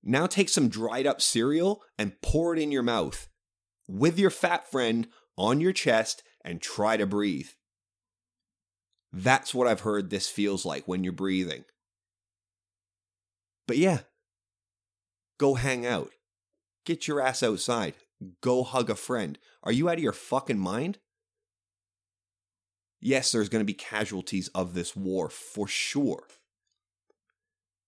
[0.03, 3.29] Now take some dried up cereal and pour it in your mouth
[3.87, 7.51] with your fat friend on your chest and try to breathe.
[9.13, 11.65] That's what I've heard this feels like when you're breathing.
[13.67, 14.01] But yeah,
[15.39, 16.11] go hang out.
[16.85, 17.95] Get your ass outside.
[18.41, 19.39] Go hug a friend.
[19.63, 20.99] Are you out of your fucking mind?
[23.01, 26.25] Yes, there's going to be casualties of this war for sure.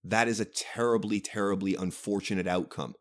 [0.04, 2.94] That is a terribly, terribly unfortunate outcome.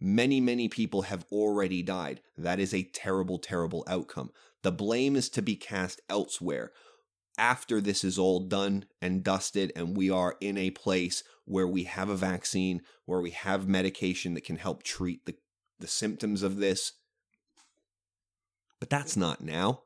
[0.00, 2.22] Many, many people have already died.
[2.38, 4.30] That is a terrible, terrible outcome.
[4.62, 6.72] The blame is to be cast elsewhere.
[7.36, 11.84] After this is all done and dusted, and we are in a place where we
[11.84, 15.34] have a vaccine, where we have medication that can help treat the,
[15.78, 16.92] the symptoms of this.
[18.78, 19.82] But that's not now.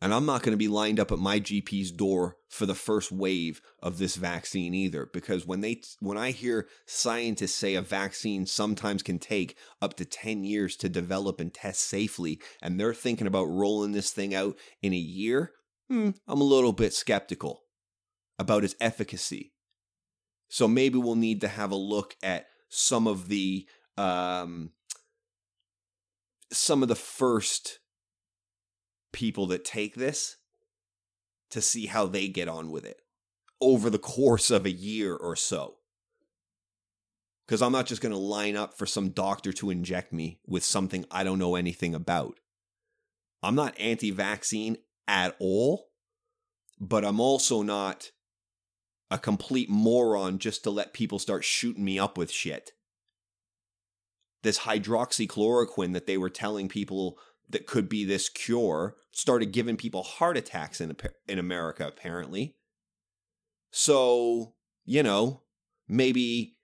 [0.00, 3.10] And I'm not going to be lined up at my GP's door for the first
[3.10, 8.44] wave of this vaccine either because when they when I hear scientists say a vaccine
[8.44, 13.26] sometimes can take up to 10 years to develop and test safely and they're thinking
[13.26, 15.52] about rolling this thing out in a year,
[15.88, 17.62] hmm, I'm a little bit skeptical
[18.38, 19.54] about its efficacy.
[20.48, 23.66] So maybe we'll need to have a look at some of the
[23.96, 24.72] um
[26.52, 27.80] some of the first
[29.16, 30.36] people that take this
[31.50, 33.00] to see how they get on with it
[33.62, 35.76] over the course of a year or so.
[37.46, 40.62] Because I'm not just going to line up for some doctor to inject me with
[40.62, 42.38] something I don't know anything about.
[43.42, 44.76] I'm not anti vaccine
[45.08, 45.88] at all,
[46.78, 48.10] but I'm also not
[49.10, 52.72] a complete moron just to let people start shooting me up with shit.
[54.42, 57.18] This hydroxychloroquine that they were telling people
[57.48, 62.56] that could be this cure started giving people heart attacks in in America apparently.
[63.70, 65.42] So, you know,
[65.88, 66.56] maybe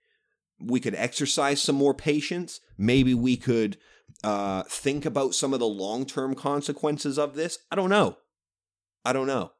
[0.59, 2.59] we could exercise some more patience.
[2.77, 3.77] Maybe we could
[4.23, 7.59] uh, think about some of the long term consequences of this.
[7.71, 8.17] I don't know.
[9.03, 9.51] I don't know.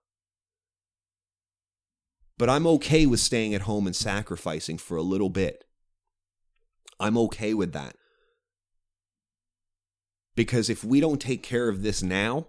[2.37, 5.65] But I'm okay with staying at home and sacrificing for a little bit.
[6.99, 7.95] I'm okay with that.
[10.35, 12.47] Because if we don't take care of this now,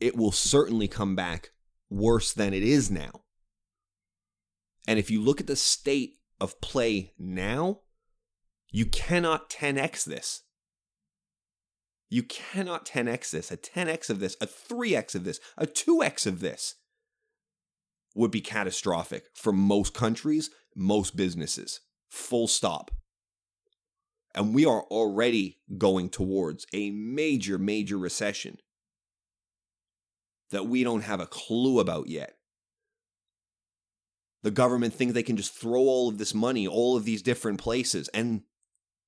[0.00, 1.50] it will certainly come back
[1.90, 3.22] worse than it is now.
[4.86, 7.80] And if you look at the state of play now,
[8.70, 10.42] you cannot 10x this.
[12.10, 13.50] You cannot 10x this.
[13.50, 16.76] A 10x of this, a 3x of this, a 2x of this
[18.14, 21.80] would be catastrophic for most countries, most businesses.
[22.08, 22.90] Full stop.
[24.38, 28.58] And we are already going towards a major, major recession
[30.50, 32.36] that we don't have a clue about yet.
[34.44, 37.58] The government thinks they can just throw all of this money all of these different
[37.58, 38.42] places, and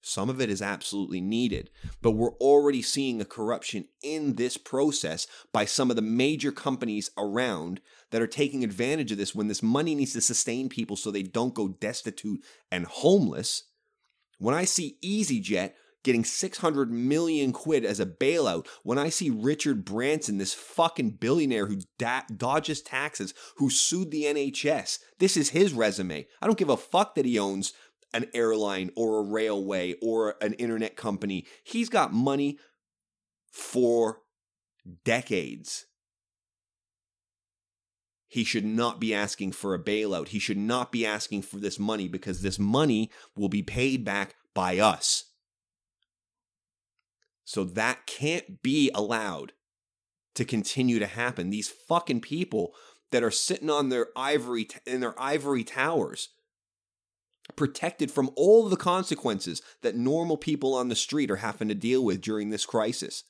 [0.02, 1.70] some of it is absolutely needed.
[2.02, 7.12] But we're already seeing a corruption in this process by some of the major companies
[7.16, 11.12] around that are taking advantage of this when this money needs to sustain people so
[11.12, 13.69] they don't go destitute and homeless.
[14.40, 19.84] When I see EasyJet getting 600 million quid as a bailout, when I see Richard
[19.84, 25.74] Branson, this fucking billionaire who da- dodges taxes, who sued the NHS, this is his
[25.74, 26.26] resume.
[26.40, 27.74] I don't give a fuck that he owns
[28.14, 31.46] an airline or a railway or an internet company.
[31.62, 32.58] He's got money
[33.52, 34.22] for
[35.04, 35.84] decades.
[38.30, 40.28] He should not be asking for a bailout.
[40.28, 44.36] He should not be asking for this money because this money will be paid back
[44.54, 45.24] by us.
[47.44, 49.52] So that can't be allowed
[50.36, 51.50] to continue to happen.
[51.50, 52.72] These fucking people
[53.10, 56.28] that are sitting on their ivory in their ivory towers
[57.56, 62.04] protected from all the consequences that normal people on the street are having to deal
[62.04, 63.24] with during this crisis.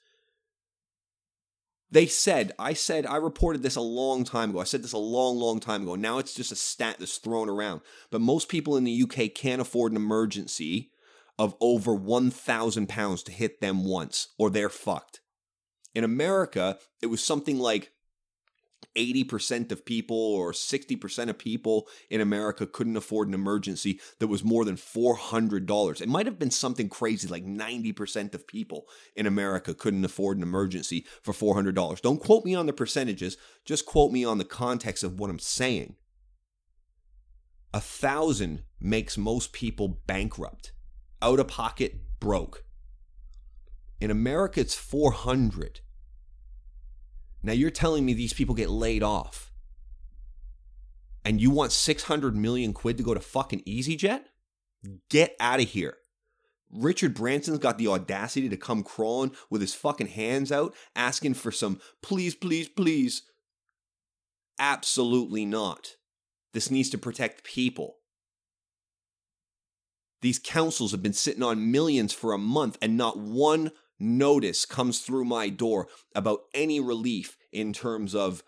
[1.93, 4.61] They said, I said, I reported this a long time ago.
[4.61, 5.97] I said this a long, long time ago.
[5.97, 7.80] Now it's just a stat that's thrown around.
[8.11, 10.91] But most people in the UK can't afford an emergency
[11.38, 15.20] of over 1,000 pounds to hit them once, or they're fucked.
[15.95, 17.91] In America, it was something like
[18.97, 24.45] 80% of people or 60% of people in America couldn't afford an emergency that was
[24.45, 26.01] more than $400.
[26.01, 30.43] It might have been something crazy like 90% of people in America couldn't afford an
[30.43, 32.01] emergency for $400.
[32.01, 35.38] Don't quote me on the percentages, just quote me on the context of what I'm
[35.38, 35.97] saying.
[37.72, 40.72] A thousand makes most people bankrupt,
[41.22, 42.64] out of pocket, broke.
[44.01, 45.80] In America, it's 400.
[47.43, 49.51] Now you're telling me these people get laid off.
[51.24, 54.22] And you want 600 million quid to go to fucking EasyJet?
[55.11, 55.97] Get out of here.
[56.72, 61.51] Richard Branson's got the audacity to come crawling with his fucking hands out asking for
[61.51, 63.22] some please, please, please.
[64.59, 65.97] Absolutely not.
[66.53, 67.97] This needs to protect people.
[70.22, 75.01] These councils have been sitting on millions for a month and not one notice comes
[75.01, 78.43] through my door about any relief in terms of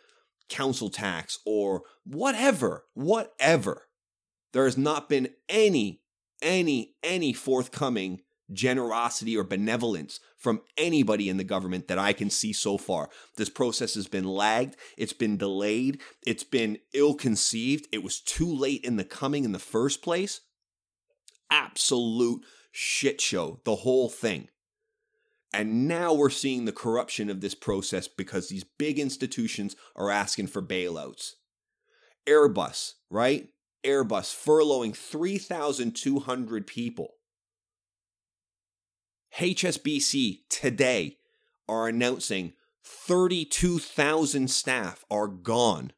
[0.48, 3.88] council tax or whatever, whatever.
[4.52, 6.02] There has not been any,
[6.42, 8.20] any, any forthcoming
[8.52, 13.08] generosity or benevolence from anybody in the government that I can see so far.
[13.36, 18.52] This process has been lagged, it's been delayed, it's been ill conceived, it was too
[18.52, 20.40] late in the coming in the first place.
[21.50, 24.48] Absolute shit show, the whole thing.
[25.52, 30.46] And now we're seeing the corruption of this process because these big institutions are asking
[30.46, 31.32] for bailouts.
[32.26, 33.48] Airbus, right?
[33.84, 37.14] Airbus furloughing 3,200 people.
[39.38, 41.18] HSBC today
[41.68, 42.52] are announcing
[42.84, 45.92] 32,000 staff are gone.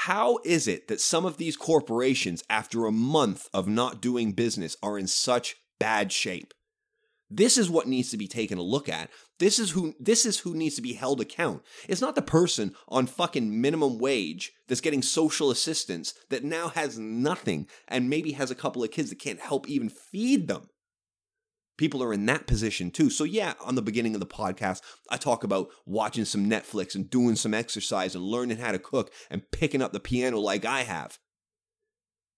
[0.00, 4.76] How is it that some of these corporations, after a month of not doing business,
[4.82, 6.52] are in such bad shape?
[7.28, 9.10] This is what needs to be taken a look at.
[9.38, 11.62] This is who this is who needs to be held account.
[11.88, 16.98] It's not the person on fucking minimum wage that's getting social assistance that now has
[16.98, 20.68] nothing and maybe has a couple of kids that can't help even feed them.
[21.76, 23.10] People are in that position too.
[23.10, 27.10] So yeah, on the beginning of the podcast, I talk about watching some Netflix and
[27.10, 30.84] doing some exercise and learning how to cook and picking up the piano like I
[30.84, 31.18] have.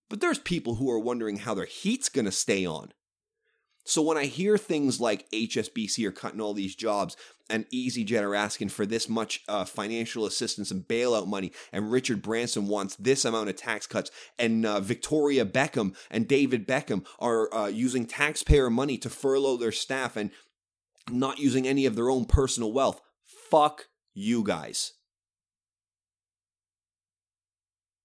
[0.09, 2.93] But there's people who are wondering how their heat's going to stay on.
[3.89, 7.17] So when I hear things like HSBC are cutting all these jobs
[7.49, 12.21] and EasyJet are asking for this much uh, financial assistance and bailout money, and Richard
[12.21, 17.53] Branson wants this amount of tax cuts, and uh, Victoria Beckham and David Beckham are
[17.55, 20.33] uh, using taxpayer money to furlough their staff and
[21.11, 23.01] not using any of their own personal wealth.
[23.25, 24.93] Fuck you guys.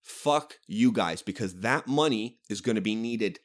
[0.01, 3.39] Fuck you guys, because that money is going to be needed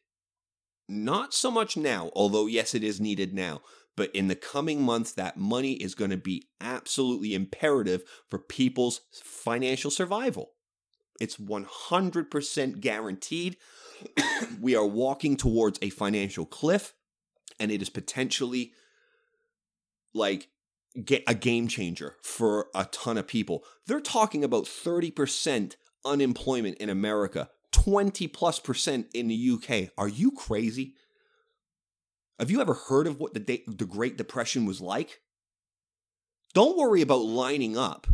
[0.89, 3.61] not so much now, although, yes, it is needed now.
[3.97, 9.01] But in the coming months, that money is going to be absolutely imperative for people's
[9.13, 10.53] financial survival.
[11.21, 13.57] It's 100% guaranteed.
[14.61, 16.95] we are walking towards a financial cliff,
[17.59, 18.73] and it is potentially
[20.15, 20.49] like
[21.27, 23.65] a game changer for a ton of people.
[23.87, 25.75] They're talking about 30%
[26.05, 29.91] unemployment in America 20 plus percent in the UK.
[29.99, 30.95] Are you crazy?
[32.39, 35.21] Have you ever heard of what the, de- the Great Depression was like?
[36.55, 38.07] Don't worry about lining up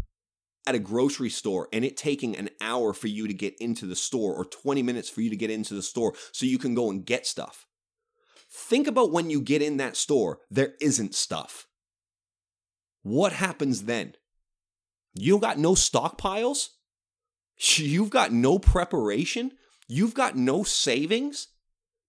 [0.66, 3.96] at a grocery store and it taking an hour for you to get into the
[3.96, 6.90] store or 20 minutes for you to get into the store so you can go
[6.90, 7.66] and get stuff.
[8.50, 11.66] Think about when you get in that store, there isn't stuff.
[13.02, 14.14] What happens then?
[15.12, 16.68] You got no stockpiles?
[17.56, 19.52] You've got no preparation?
[19.88, 21.48] You've got no savings?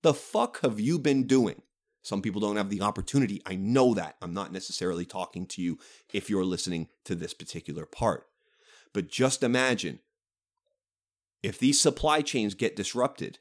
[0.01, 1.61] The fuck have you been doing?
[2.01, 3.41] Some people don't have the opportunity.
[3.45, 4.15] I know that.
[4.21, 5.79] I'm not necessarily talking to you
[6.13, 8.27] if you're listening to this particular part.
[8.93, 9.99] But just imagine
[11.41, 13.39] if these supply chains get disrupted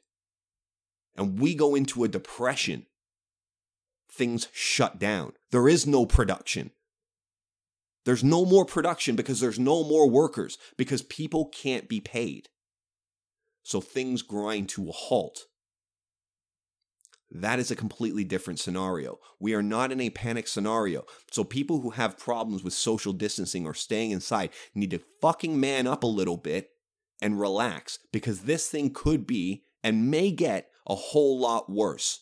[1.15, 2.87] and we go into a depression,
[4.11, 5.33] things shut down.
[5.51, 6.71] There is no production.
[8.05, 12.49] There's no more production because there's no more workers because people can't be paid.
[13.63, 15.47] So things grind to a halt.
[17.31, 19.19] That is a completely different scenario.
[19.39, 21.05] We are not in a panic scenario.
[21.31, 25.87] So people who have problems with social distancing or staying inside need to fucking man
[25.87, 26.69] up a little bit
[27.21, 32.21] and relax because this thing could be and may get a whole lot worse.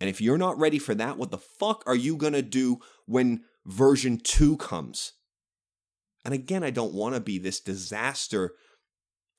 [0.00, 2.78] And if you're not ready for that, what the fuck are you going to do
[3.06, 5.12] when version 2 comes.
[6.24, 8.54] And again, I don't want to be this disaster,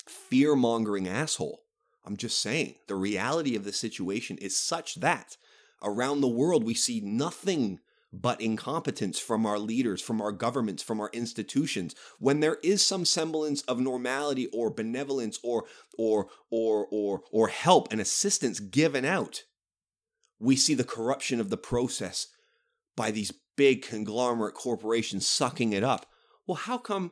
[0.07, 1.61] fear mongering asshole.
[2.05, 5.37] I'm just saying the reality of the situation is such that
[5.81, 7.79] around the world we see nothing
[8.11, 11.95] but incompetence from our leaders, from our governments, from our institutions.
[12.19, 15.65] When there is some semblance of normality or benevolence or
[15.97, 19.43] or or or or help and assistance given out,
[20.39, 22.27] we see the corruption of the process
[22.95, 26.05] by these big conglomerate corporations sucking it up.
[26.47, 27.11] Well, how come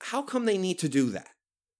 [0.00, 1.28] how come they need to do that?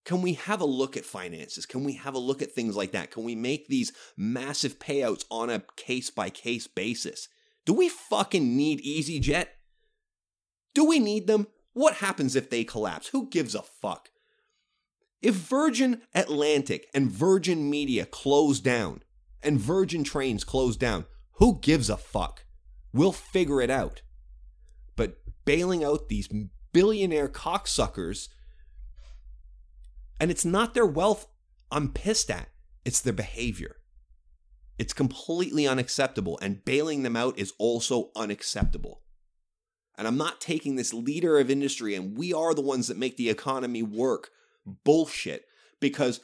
[0.04, 1.66] Can we have a look at finances?
[1.66, 3.10] Can we have a look at things like that?
[3.10, 7.28] Can we make these massive payouts on a case by case basis?
[7.64, 9.46] Do we fucking need EasyJet?
[10.74, 11.46] Do we need them?
[11.72, 13.08] What happens if they collapse?
[13.08, 14.10] Who gives a fuck?
[15.20, 19.02] If Virgin Atlantic and Virgin Media close down
[19.40, 22.44] and Virgin Trains close down, who gives a fuck?
[22.92, 24.02] We'll figure it out.
[24.96, 26.28] But bailing out these
[26.72, 28.28] billionaire cocksuckers,
[30.20, 31.26] and it's not their wealth
[31.70, 32.48] I'm pissed at,
[32.84, 33.76] it's their behavior.
[34.78, 39.02] It's completely unacceptable, and bailing them out is also unacceptable.
[39.96, 43.16] And I'm not taking this leader of industry and we are the ones that make
[43.16, 44.30] the economy work
[44.84, 45.44] bullshit
[45.80, 46.20] because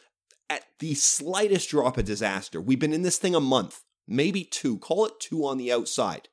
[0.49, 4.79] at the slightest drop of disaster, we've been in this thing a month, maybe two,
[4.79, 6.29] call it two on the outside.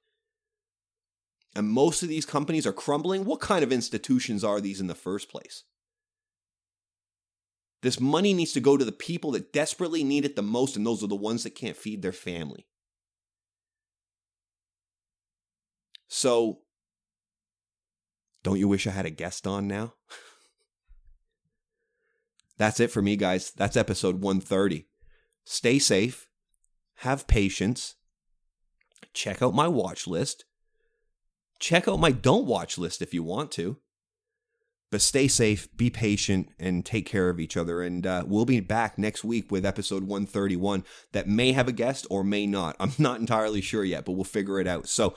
[1.55, 3.23] And most of these companies are crumbling.
[3.23, 5.63] What kind of institutions are these in the first place?
[7.81, 10.85] This money needs to go to the people that desperately need it the most, and
[10.85, 12.65] those are the ones that can't feed their family.
[16.07, 16.61] So,
[18.43, 19.93] don't you wish I had a guest on now?
[22.57, 23.51] That's it for me, guys.
[23.51, 24.87] That's episode 130.
[25.43, 26.27] Stay safe,
[26.95, 27.95] have patience,
[29.13, 30.45] check out my watch list,
[31.59, 33.77] check out my don't watch list if you want to.
[34.91, 37.81] But stay safe, be patient, and take care of each other.
[37.81, 42.05] And uh, we'll be back next week with episode 131 that may have a guest
[42.09, 42.75] or may not.
[42.79, 44.87] I'm not entirely sure yet, but we'll figure it out.
[44.87, 45.15] So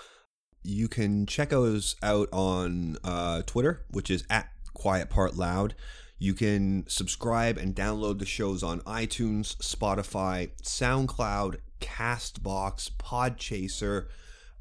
[0.63, 5.75] you can check us out on uh, Twitter, which is at Quiet Part Loud.
[6.19, 14.07] You can subscribe and download the shows on iTunes, Spotify, SoundCloud, Castbox, Podchaser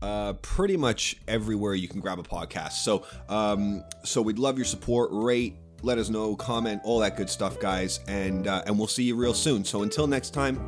[0.01, 2.73] uh, pretty much everywhere you can grab a podcast.
[2.73, 5.09] So, um, so we'd love your support.
[5.11, 9.03] Rate, let us know, comment, all that good stuff, guys, and uh, and we'll see
[9.03, 9.63] you real soon.
[9.63, 10.59] So until next time,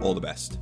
[0.00, 0.58] all the best.